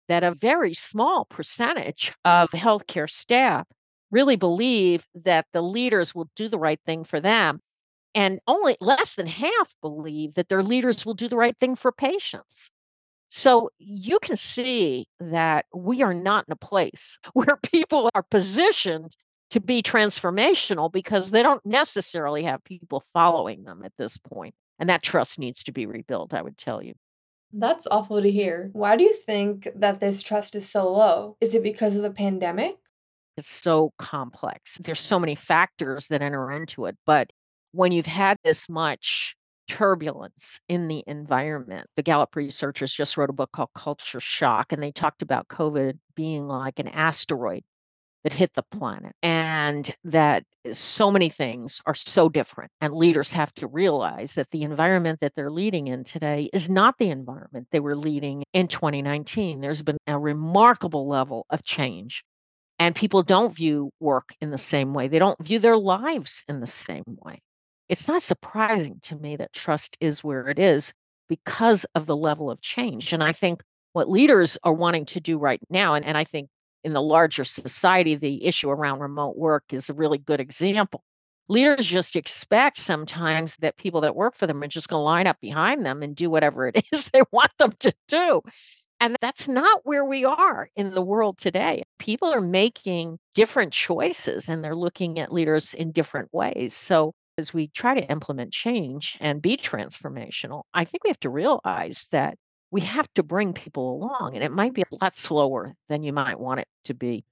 that 0.08 0.24
a 0.24 0.34
very 0.34 0.74
small 0.74 1.26
percentage 1.26 2.14
of 2.26 2.50
healthcare 2.52 3.10
staff 3.10 3.68
really 4.12 4.36
believe 4.36 5.06
that 5.16 5.46
the 5.54 5.62
leaders 5.62 6.14
will 6.14 6.30
do 6.36 6.48
the 6.48 6.60
right 6.60 6.80
thing 6.86 7.04
for 7.04 7.20
them. 7.20 7.60
And 8.16 8.40
only 8.48 8.78
less 8.80 9.16
than 9.16 9.26
half 9.26 9.76
believe 9.82 10.36
that 10.36 10.48
their 10.48 10.62
leaders 10.62 11.06
will 11.06 11.16
do 11.16 11.28
the 11.28 11.38
right 11.38 11.58
thing 11.60 11.76
for 11.76 11.92
patients. 11.92 12.70
So 13.30 13.72
you 13.80 14.20
can 14.20 14.36
see 14.36 15.08
that 15.20 15.66
we 15.74 16.04
are 16.04 16.14
not 16.14 16.46
in 16.48 16.52
a 16.52 16.56
place 16.56 17.18
where 17.34 17.58
people 17.58 18.12
are 18.14 18.24
positioned 18.24 19.16
to 19.54 19.60
be 19.60 19.84
transformational 19.84 20.92
because 20.92 21.30
they 21.30 21.44
don't 21.44 21.64
necessarily 21.64 22.44
have 22.44 22.64
people 22.64 23.04
following 23.14 23.64
them 23.64 23.84
at 23.86 23.94
this 24.00 24.18
point. 24.18 24.56
And 24.80 24.90
that 24.90 25.04
trust 25.04 25.38
needs 25.38 25.64
to 25.66 25.72
be 25.72 25.86
rebuilt, 25.86 26.34
I 26.34 26.42
would 26.42 26.58
tell 26.58 26.82
you. 26.82 26.94
That's 27.52 27.86
awful 27.92 28.20
to 28.20 28.32
hear. 28.32 28.72
Why 28.74 28.96
do 28.96 29.04
you 29.04 29.16
think 29.16 29.68
that 29.76 30.00
this 30.00 30.24
trust 30.24 30.56
is 30.56 30.68
so 30.68 30.92
low? 30.92 31.38
Is 31.40 31.54
it 31.54 31.62
because 31.62 31.96
of 31.96 32.02
the 32.02 32.10
pandemic? 32.10 32.78
It's 33.38 33.48
so 33.48 33.94
complex. 34.00 34.80
There's 34.84 35.00
so 35.00 35.20
many 35.20 35.36
factors 35.36 36.08
that 36.08 36.24
enter 36.24 36.52
into 36.52 36.86
it. 36.86 36.98
But 37.06 37.30
when 37.74 37.92
you've 37.92 38.08
had 38.08 38.38
this 38.44 38.68
much 38.68 39.36
turbulence 39.70 40.60
in 40.68 40.90
the 40.90 41.04
environment. 41.08 41.88
The 41.96 42.04
Gallup 42.04 42.36
researchers 42.36 42.94
just 42.94 43.16
wrote 43.16 43.30
a 43.30 43.34
book 43.34 43.50
called 43.54 43.70
Culture 43.74 44.20
Shock, 44.20 44.74
and 44.74 44.84
they 44.84 44.92
talked 44.92 45.22
about 45.22 45.48
COVID 45.48 45.98
being 46.16 46.48
like 46.48 46.80
an 46.80 46.90
asteroid 46.90 47.64
that 48.24 48.34
hit 48.34 48.54
the 48.54 48.64
planet, 48.64 49.14
and 49.22 49.94
that 50.06 50.44
so 50.72 51.12
many 51.12 51.30
things 51.30 51.82
are 51.86 51.96
so 51.96 52.30
different. 52.30 52.72
And 52.82 52.94
leaders 52.94 53.32
have 53.34 53.54
to 53.56 53.68
realize 53.68 54.36
that 54.36 54.50
the 54.52 54.64
environment 54.64 55.20
that 55.22 55.34
they're 55.36 55.52
leading 55.52 55.88
in 55.88 56.04
today 56.04 56.50
is 56.54 56.70
not 56.70 56.98
the 56.98 57.10
environment 57.10 57.68
they 57.72 57.80
were 57.80 57.96
leading 57.96 58.44
in 58.54 58.68
2019. 58.68 59.62
There's 59.62 59.82
been 59.82 59.98
a 60.08 60.18
remarkable 60.18 61.08
level 61.08 61.46
of 61.50 61.64
change. 61.64 62.24
And 62.80 62.96
people 62.96 63.24
don't 63.24 63.56
view 63.56 63.92
work 64.00 64.34
in 64.42 64.50
the 64.50 64.58
same 64.58 64.94
way. 64.94 65.08
They 65.08 65.20
don't 65.20 65.42
view 65.42 65.60
their 65.60 65.78
lives 65.78 66.44
in 66.48 66.60
the 66.60 66.68
same 66.68 67.04
way 67.08 67.40
it's 67.90 68.08
not 68.08 68.22
surprising 68.22 69.00
to 69.04 69.16
me 69.16 69.36
that 69.38 69.54
trust 69.54 69.98
is 70.00 70.24
where 70.24 70.48
it 70.48 70.60
is 70.60 70.94
because 71.30 71.86
of 71.96 72.06
the 72.06 72.16
level 72.16 72.50
of 72.50 72.62
change. 72.62 73.14
And 73.14 73.24
I 73.24 73.34
think 73.34 73.62
what 73.94 74.10
leaders 74.10 74.58
are 74.64 74.74
wanting 74.74 75.06
to 75.08 75.20
do 75.20 75.38
right 75.38 75.60
now, 75.70 75.94
and, 75.94 76.06
and 76.06 76.18
I 76.18 76.24
think 76.24 76.50
in 76.84 76.94
the 76.94 77.02
larger 77.02 77.46
society, 77.46 78.16
the 78.16 78.46
issue 78.46 78.70
around 78.70 79.00
remote 79.00 79.38
work 79.38 79.66
is 79.72 79.90
a 79.90 79.94
really 79.94 80.18
good 80.18 80.40
example. 80.40 81.04
Leaders 81.50 81.86
just 81.86 82.16
expect 82.16 82.78
sometimes 82.78 83.58
that 83.58 83.78
people 83.78 84.02
that 84.02 84.16
work 84.16 84.36
for 84.36 84.48
them 84.48 84.62
are 84.64 84.68
just 84.68 84.88
going 84.88 85.00
to 85.00 85.04
line 85.04 85.28
up 85.28 85.40
behind 85.42 85.86
them 85.86 86.02
and 86.02 86.16
do 86.16 86.30
whatever 86.30 86.68
it 86.68 86.86
is 86.92 87.06
they 87.06 87.22
want 87.32 87.52
them 87.58 87.74
to 87.80 87.94
do. 88.08 88.42
And 89.00 89.18
that's 89.20 89.50
not 89.50 89.82
where 89.84 90.06
we 90.06 90.24
are 90.24 90.70
in 90.78 90.94
the 90.94 91.02
world 91.02 91.38
today. 91.38 91.84
People 92.00 92.34
are 92.34 92.40
making 92.40 93.20
different 93.34 93.74
choices 93.74 94.48
and 94.48 94.64
they're 94.64 94.76
looking 94.76 95.20
at 95.20 95.34
leaders 95.34 95.74
in 95.74 95.92
different 95.92 96.34
ways. 96.34 96.74
So 96.74 97.14
as 97.38 97.54
we 97.54 97.68
try 97.68 97.96
to 97.96 98.12
implement 98.12 98.54
change 98.54 99.18
and 99.20 99.42
be 99.42 99.58
transformational, 99.58 100.64
I 100.74 100.86
think 100.86 101.04
we 101.04 101.10
have 101.10 101.20
to 101.22 101.30
realize 101.30 102.08
that 102.12 102.38
we 102.74 102.82
have 102.82 103.08
to 103.14 103.24
bring 103.24 103.54
people 103.54 103.94
along, 103.94 104.32
and 104.34 104.44
it 104.44 104.52
might 104.52 104.74
be 104.74 104.82
a 104.82 104.96
lot 105.02 105.16
slower 105.16 105.76
than 105.90 106.04
you 106.04 106.12
might 106.12 106.40
want 106.40 106.60
it 106.60 106.68
to 106.86 106.94
be. 106.94 107.24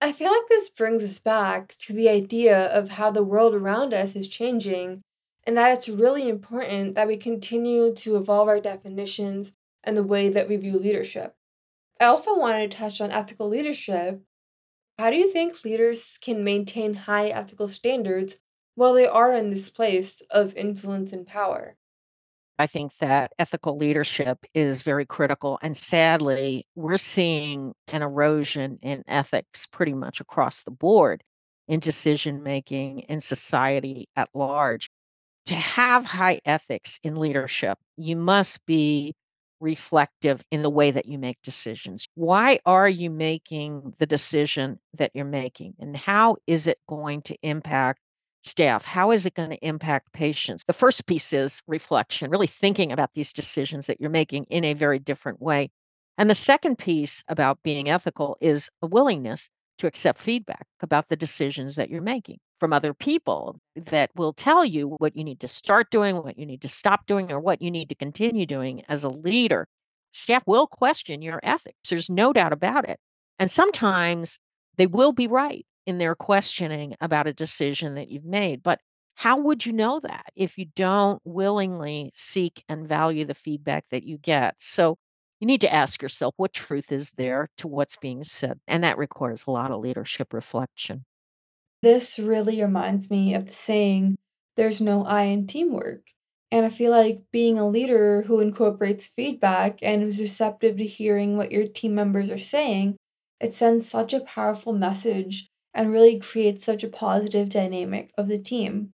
I 0.00 0.12
feel 0.12 0.32
like 0.32 0.48
this 0.48 0.70
brings 0.70 1.04
us 1.04 1.18
back 1.18 1.74
to 1.80 1.92
the 1.92 2.08
idea 2.08 2.66
of 2.66 2.90
how 2.90 3.10
the 3.10 3.22
world 3.22 3.54
around 3.54 3.92
us 3.94 4.16
is 4.16 4.26
changing, 4.26 5.02
and 5.44 5.56
that 5.56 5.72
it's 5.72 5.88
really 5.88 6.28
important 6.28 6.94
that 6.94 7.06
we 7.06 7.16
continue 7.16 7.94
to 7.96 8.16
evolve 8.16 8.48
our 8.48 8.60
definitions 8.60 9.52
and 9.84 9.96
the 9.96 10.02
way 10.02 10.28
that 10.28 10.48
we 10.48 10.56
view 10.56 10.78
leadership. 10.78 11.36
I 12.00 12.06
also 12.06 12.36
wanted 12.36 12.70
to 12.70 12.76
touch 12.76 13.00
on 13.00 13.12
ethical 13.12 13.48
leadership. 13.48 14.22
How 14.98 15.10
do 15.10 15.16
you 15.16 15.30
think 15.30 15.64
leaders 15.64 16.18
can 16.20 16.42
maintain 16.42 16.94
high 16.94 17.28
ethical 17.28 17.68
standards 17.68 18.38
while 18.74 18.94
they 18.94 19.06
are 19.06 19.34
in 19.34 19.50
this 19.50 19.68
place 19.68 20.22
of 20.30 20.56
influence 20.56 21.12
and 21.12 21.26
power. 21.26 21.76
I 22.62 22.68
think 22.68 22.96
that 22.98 23.32
ethical 23.40 23.76
leadership 23.76 24.38
is 24.54 24.82
very 24.82 25.04
critical. 25.04 25.58
And 25.62 25.76
sadly, 25.76 26.64
we're 26.76 26.96
seeing 26.96 27.74
an 27.88 28.02
erosion 28.02 28.78
in 28.82 29.02
ethics 29.08 29.66
pretty 29.66 29.94
much 29.94 30.20
across 30.20 30.62
the 30.62 30.70
board 30.70 31.24
in 31.66 31.80
decision 31.80 32.44
making 32.44 33.00
in 33.00 33.20
society 33.20 34.08
at 34.14 34.28
large. 34.32 34.90
To 35.46 35.56
have 35.56 36.04
high 36.04 36.40
ethics 36.44 37.00
in 37.02 37.16
leadership, 37.16 37.78
you 37.96 38.14
must 38.14 38.64
be 38.64 39.16
reflective 39.58 40.40
in 40.52 40.62
the 40.62 40.70
way 40.70 40.92
that 40.92 41.06
you 41.06 41.18
make 41.18 41.42
decisions. 41.42 42.06
Why 42.14 42.60
are 42.64 42.88
you 42.88 43.10
making 43.10 43.96
the 43.98 44.06
decision 44.06 44.78
that 44.98 45.10
you're 45.14 45.24
making? 45.24 45.74
And 45.80 45.96
how 45.96 46.36
is 46.46 46.68
it 46.68 46.78
going 46.88 47.22
to 47.22 47.36
impact 47.42 47.98
staff? 48.42 48.84
How 48.84 49.10
is 49.10 49.26
it 49.26 49.34
going 49.34 49.50
to 49.50 49.66
impact 49.66 50.12
patients? 50.12 50.64
The 50.66 50.72
first 50.72 51.06
piece 51.06 51.32
is 51.32 51.62
reflection, 51.66 52.30
really 52.30 52.46
thinking 52.46 52.92
about 52.92 53.12
these 53.14 53.32
decisions 53.32 53.86
that 53.86 54.00
you're 54.00 54.10
making 54.10 54.44
in 54.44 54.64
a 54.64 54.74
very 54.74 54.98
different 54.98 55.40
way. 55.40 55.70
And 56.18 56.28
the 56.28 56.34
second 56.34 56.78
piece 56.78 57.24
about 57.28 57.62
being 57.62 57.88
ethical 57.88 58.36
is 58.40 58.70
a 58.82 58.86
willingness 58.86 59.48
to 59.78 59.86
accept 59.86 60.20
feedback 60.20 60.66
about 60.80 61.08
the 61.08 61.16
decisions 61.16 61.76
that 61.76 61.90
you're 61.90 62.02
making 62.02 62.38
from 62.60 62.72
other 62.72 62.94
people 62.94 63.58
that 63.74 64.10
will 64.14 64.32
tell 64.32 64.64
you 64.64 64.88
what 64.88 65.16
you 65.16 65.24
need 65.24 65.40
to 65.40 65.48
start 65.48 65.90
doing, 65.90 66.16
what 66.16 66.38
you 66.38 66.46
need 66.46 66.62
to 66.62 66.68
stop 66.68 67.06
doing, 67.06 67.32
or 67.32 67.40
what 67.40 67.62
you 67.62 67.70
need 67.70 67.88
to 67.88 67.94
continue 67.94 68.46
doing 68.46 68.84
as 68.88 69.04
a 69.04 69.08
leader. 69.08 69.66
Staff 70.12 70.44
will 70.46 70.66
question 70.66 71.22
your 71.22 71.40
ethics. 71.42 71.88
There's 71.88 72.10
no 72.10 72.32
doubt 72.32 72.52
about 72.52 72.88
it. 72.88 73.00
And 73.38 73.50
sometimes 73.50 74.38
they 74.76 74.86
will 74.86 75.12
be 75.12 75.26
right 75.26 75.66
in 75.86 75.98
their 75.98 76.14
questioning 76.14 76.94
about 77.00 77.26
a 77.26 77.32
decision 77.32 77.94
that 77.94 78.08
you've 78.08 78.24
made. 78.24 78.62
But 78.62 78.80
how 79.14 79.38
would 79.38 79.64
you 79.64 79.72
know 79.72 80.00
that 80.00 80.26
if 80.34 80.58
you 80.58 80.66
don't 80.74 81.20
willingly 81.24 82.10
seek 82.14 82.64
and 82.68 82.88
value 82.88 83.24
the 83.24 83.34
feedback 83.34 83.84
that 83.90 84.04
you 84.04 84.18
get? 84.18 84.54
So 84.58 84.96
you 85.40 85.46
need 85.46 85.60
to 85.62 85.72
ask 85.72 86.00
yourself 86.00 86.34
what 86.36 86.52
truth 86.52 86.92
is 86.92 87.10
there 87.16 87.48
to 87.58 87.68
what's 87.68 87.96
being 87.96 88.24
said. 88.24 88.58
And 88.68 88.84
that 88.84 88.98
requires 88.98 89.44
a 89.46 89.50
lot 89.50 89.70
of 89.70 89.80
leadership 89.80 90.32
reflection. 90.32 91.04
This 91.82 92.18
really 92.18 92.62
reminds 92.62 93.10
me 93.10 93.34
of 93.34 93.46
the 93.46 93.52
saying, 93.52 94.16
there's 94.56 94.80
no 94.80 95.04
I 95.04 95.24
in 95.24 95.46
teamwork. 95.46 96.08
And 96.50 96.66
I 96.66 96.68
feel 96.68 96.90
like 96.90 97.22
being 97.32 97.58
a 97.58 97.68
leader 97.68 98.22
who 98.22 98.38
incorporates 98.38 99.06
feedback 99.06 99.78
and 99.82 100.02
is 100.02 100.20
receptive 100.20 100.76
to 100.76 100.84
hearing 100.84 101.36
what 101.36 101.50
your 101.50 101.66
team 101.66 101.94
members 101.94 102.30
are 102.30 102.38
saying, 102.38 102.96
it 103.40 103.54
sends 103.54 103.90
such 103.90 104.12
a 104.12 104.20
powerful 104.20 104.72
message 104.72 105.48
and 105.74 105.90
really 105.90 106.18
creates 106.18 106.64
such 106.64 106.84
a 106.84 106.88
positive 106.88 107.48
dynamic 107.48 108.10
of 108.16 108.28
the 108.28 108.38
team. 108.38 108.92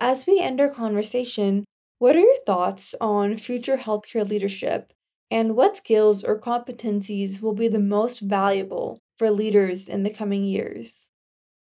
As 0.00 0.26
we 0.26 0.40
end 0.40 0.60
our 0.60 0.68
conversation, 0.68 1.64
what 1.98 2.16
are 2.16 2.20
your 2.20 2.40
thoughts 2.46 2.94
on 3.00 3.36
future 3.36 3.76
healthcare 3.76 4.28
leadership 4.28 4.92
and 5.30 5.56
what 5.56 5.76
skills 5.76 6.22
or 6.24 6.40
competencies 6.40 7.42
will 7.42 7.54
be 7.54 7.68
the 7.68 7.80
most 7.80 8.20
valuable 8.20 9.00
for 9.18 9.30
leaders 9.30 9.88
in 9.88 10.04
the 10.04 10.10
coming 10.10 10.44
years? 10.44 11.10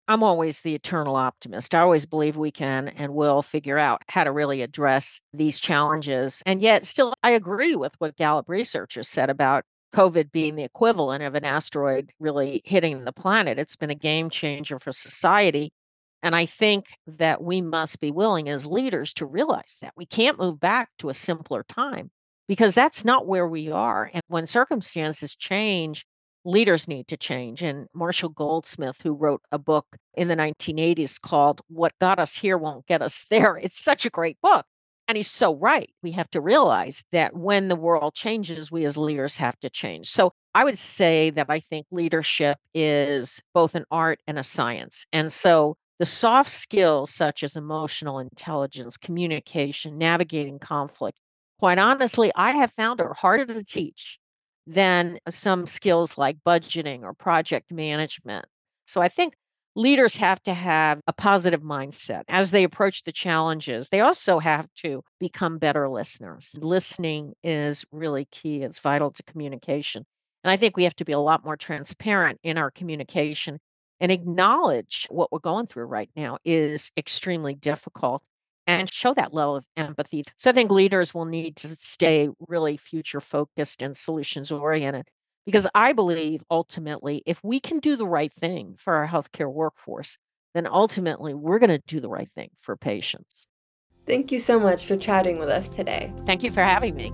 I'm 0.08 0.24
always 0.24 0.62
the 0.62 0.76
eternal 0.76 1.16
optimist. 1.16 1.74
I 1.74 1.80
always 1.80 2.06
believe 2.06 2.36
we 2.36 2.52
can 2.52 2.90
and 2.90 3.14
will 3.14 3.42
figure 3.42 3.78
out 3.78 4.02
how 4.10 4.24
to 4.24 4.32
really 4.32 4.62
address 4.62 5.22
these 5.32 5.60
challenges. 5.60 6.42
And 6.46 6.62
yet, 6.62 6.86
still, 6.86 7.14
I 7.24 7.32
agree 7.32 7.76
with 7.76 7.94
what 8.00 8.18
Gallup 8.18 8.50
researchers 8.50 9.08
said 9.08 9.30
about 9.30 9.64
COVID 9.94 10.32
being 10.32 10.56
the 10.56 10.64
equivalent 10.64 11.24
of 11.24 11.36
an 11.36 11.44
asteroid 11.44 12.12
really 12.20 12.62
hitting 12.66 13.04
the 13.04 13.12
planet. 13.12 13.60
It's 13.60 13.76
been 13.76 13.90
a 13.90 13.96
game 13.96 14.30
changer 14.30 14.80
for 14.80 14.92
society. 14.92 15.72
And 16.24 16.36
I 16.36 16.46
think 16.46 16.86
that 17.08 17.42
we 17.42 17.62
must 17.62 18.00
be 18.00 18.12
willing 18.12 18.48
as 18.50 18.66
leaders 18.66 19.14
to 19.16 19.26
realize 19.26 19.78
that 19.82 19.94
we 19.98 20.06
can't 20.06 20.40
move 20.40 20.60
back 20.60 20.90
to 21.00 21.10
a 21.10 21.14
simpler 21.14 21.64
time 21.64 22.12
because 22.48 22.76
that's 22.76 23.04
not 23.06 23.28
where 23.28 23.48
we 23.48 23.72
are. 23.72 24.10
And 24.14 24.22
when 24.28 24.46
circumstances 24.46 25.36
change, 25.36 26.06
leaders 26.46 26.88
need 26.88 27.08
to 27.08 27.18
change. 27.18 27.64
And 27.64 27.88
Marshall 27.94 28.30
Goldsmith, 28.30 29.02
who 29.02 29.14
wrote 29.14 29.42
a 29.52 29.58
book 29.58 29.86
in 30.14 30.28
the 30.28 30.36
1980s 30.36 31.20
called 31.20 31.62
What 31.68 31.94
Got 32.00 32.20
Us 32.20 32.36
Here 32.36 32.58
Won't 32.58 32.86
Get 32.88 33.02
Us 33.02 33.26
There, 33.30 33.58
it's 33.58 33.82
such 33.82 34.06
a 34.06 34.12
great 34.12 34.38
book 34.42 34.66
and 35.12 35.18
he's 35.18 35.30
so 35.30 35.54
right. 35.58 35.90
We 36.02 36.12
have 36.12 36.30
to 36.30 36.40
realize 36.40 37.04
that 37.12 37.36
when 37.36 37.68
the 37.68 37.76
world 37.76 38.14
changes, 38.14 38.72
we 38.72 38.86
as 38.86 38.96
leaders 38.96 39.36
have 39.36 39.60
to 39.60 39.70
change. 39.70 40.10
So 40.10 40.32
I 40.56 40.64
would 40.64 40.78
say 40.78 41.32
that 41.32 41.48
I 41.50 41.60
think 41.60 41.88
leadership 41.92 42.58
is 42.74 43.44
both 43.54 43.76
an 43.76 43.84
art 43.92 44.22
and 44.26 44.40
a 44.40 44.44
science. 44.44 45.06
And 45.12 45.30
so 45.30 45.76
the 46.00 46.06
soft 46.06 46.50
skills, 46.50 47.14
such 47.14 47.44
as 47.44 47.58
emotional 47.58 48.20
intelligence, 48.20 48.96
communication, 48.96 49.98
navigating 49.98 50.60
conflict, 50.60 51.18
quite 51.60 51.78
honestly, 51.78 52.32
I 52.34 52.52
have 52.54 52.72
found 52.72 53.02
are 53.02 53.14
harder 53.14 53.46
to 53.48 53.66
teach 53.66 54.18
than 54.66 55.20
some 55.28 55.66
skills 55.66 56.18
like 56.18 56.38
budgeting 56.48 57.04
or 57.04 57.14
project 57.14 57.70
management. 57.70 58.46
So 58.86 59.02
I 59.02 59.10
think 59.10 59.34
leaders 59.76 60.16
have 60.18 60.42
to 60.44 60.54
have 60.54 61.00
a 61.08 61.14
positive 61.14 61.62
mindset 61.62 62.24
as 62.28 62.52
they 62.52 62.64
approach 62.64 63.04
the 63.04 63.12
challenges. 63.12 63.88
They 63.90 64.02
also 64.02 64.40
have 64.40 64.68
to 64.78 65.04
become 65.20 65.58
better 65.58 65.88
listeners. 65.90 66.54
Listening 66.58 67.34
is 67.44 67.86
really 67.92 68.26
key, 68.26 68.62
it's 68.62 68.80
vital 68.80 69.12
to 69.12 69.24
communication. 69.24 70.06
And 70.44 70.52
I 70.52 70.58
think 70.58 70.76
we 70.76 70.84
have 70.84 70.96
to 70.96 71.06
be 71.06 71.14
a 71.14 71.20
lot 71.20 71.46
more 71.46 71.58
transparent 71.58 72.40
in 72.44 72.58
our 72.58 72.72
communication 72.72 73.60
and 74.00 74.12
acknowledge 74.12 75.08
what 75.10 75.32
we're 75.32 75.40
going 75.40 75.68
through 75.68 75.86
right 75.86 76.10
now 76.16 76.40
is 76.44 76.92
extremely 76.98 77.54
difficult 77.54 78.24
and 78.66 78.92
show 78.92 79.14
that 79.14 79.34
level 79.34 79.56
of 79.58 79.66
empathy. 79.78 80.24
So 80.38 80.50
I 80.50 80.54
think 80.54 80.72
leaders 80.72 81.14
will 81.14 81.26
need 81.26 81.58
to 81.58 81.68
stay 81.68 82.30
really 82.48 82.78
future 82.78 83.22
focused 83.22 83.82
and 83.82 83.96
solutions 83.96 84.52
oriented 84.52 85.08
because 85.46 85.68
I 85.74 85.94
believe 85.94 86.44
ultimately, 86.50 87.24
if 87.26 87.44
we 87.44 87.60
can 87.60 87.80
do 87.80 87.96
the 87.96 88.08
right 88.08 88.34
thing 88.34 88.76
for 88.78 88.94
our 88.94 89.08
healthcare 89.08 89.52
workforce, 89.52 90.18
then 90.54 90.68
ultimately 90.68 91.34
we're 91.34 91.60
going 91.60 91.70
to 91.70 91.82
do 91.88 92.00
the 92.00 92.10
right 92.10 92.30
thing 92.36 92.50
for 92.62 92.76
patients. 92.76 93.48
Thank 94.06 94.32
you 94.32 94.40
so 94.40 94.60
much 94.60 94.86
for 94.86 94.98
chatting 94.98 95.40
with 95.40 95.50
us 95.50 95.70
today. 95.70 96.12
Thank 96.26 96.44
you 96.44 96.52
for 96.52 96.62
having 96.62 96.96
me. 96.96 97.14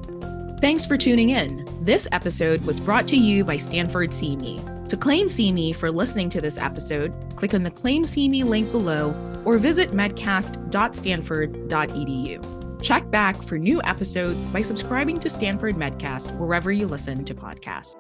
Thanks 0.60 0.86
for 0.86 0.98
tuning 0.98 1.30
in. 1.30 1.68
This 1.82 2.08
episode 2.12 2.62
was 2.62 2.80
brought 2.80 3.08
to 3.10 3.16
you 3.16 3.44
by 3.44 3.58
Stanford 3.58 4.12
CME. 4.12 4.88
To 4.88 4.98
claim 4.98 5.28
CME 5.28 5.76
for 5.76 5.92
listening 5.92 6.30
to 6.30 6.42
this 6.42 6.58
episode, 6.58 7.14
click 7.36 7.54
on 7.54 7.64
the 7.64 7.70
Claim 7.70 8.06
CME 8.06 8.46
link 8.46 8.72
below 8.72 9.14
or 9.46 9.58
visit 9.58 9.92
medcast.stanford.edu. 9.92 12.82
Check 12.82 13.12
back 13.12 13.42
for 13.42 13.58
new 13.58 13.82
episodes 13.84 14.48
by 14.48 14.62
subscribing 14.62 15.20
to 15.20 15.30
Stanford 15.30 15.76
Medcast 15.76 16.34
wherever 16.38 16.72
you 16.72 16.88
listen 16.88 17.26
to 17.26 17.36
podcasts. 17.36 17.98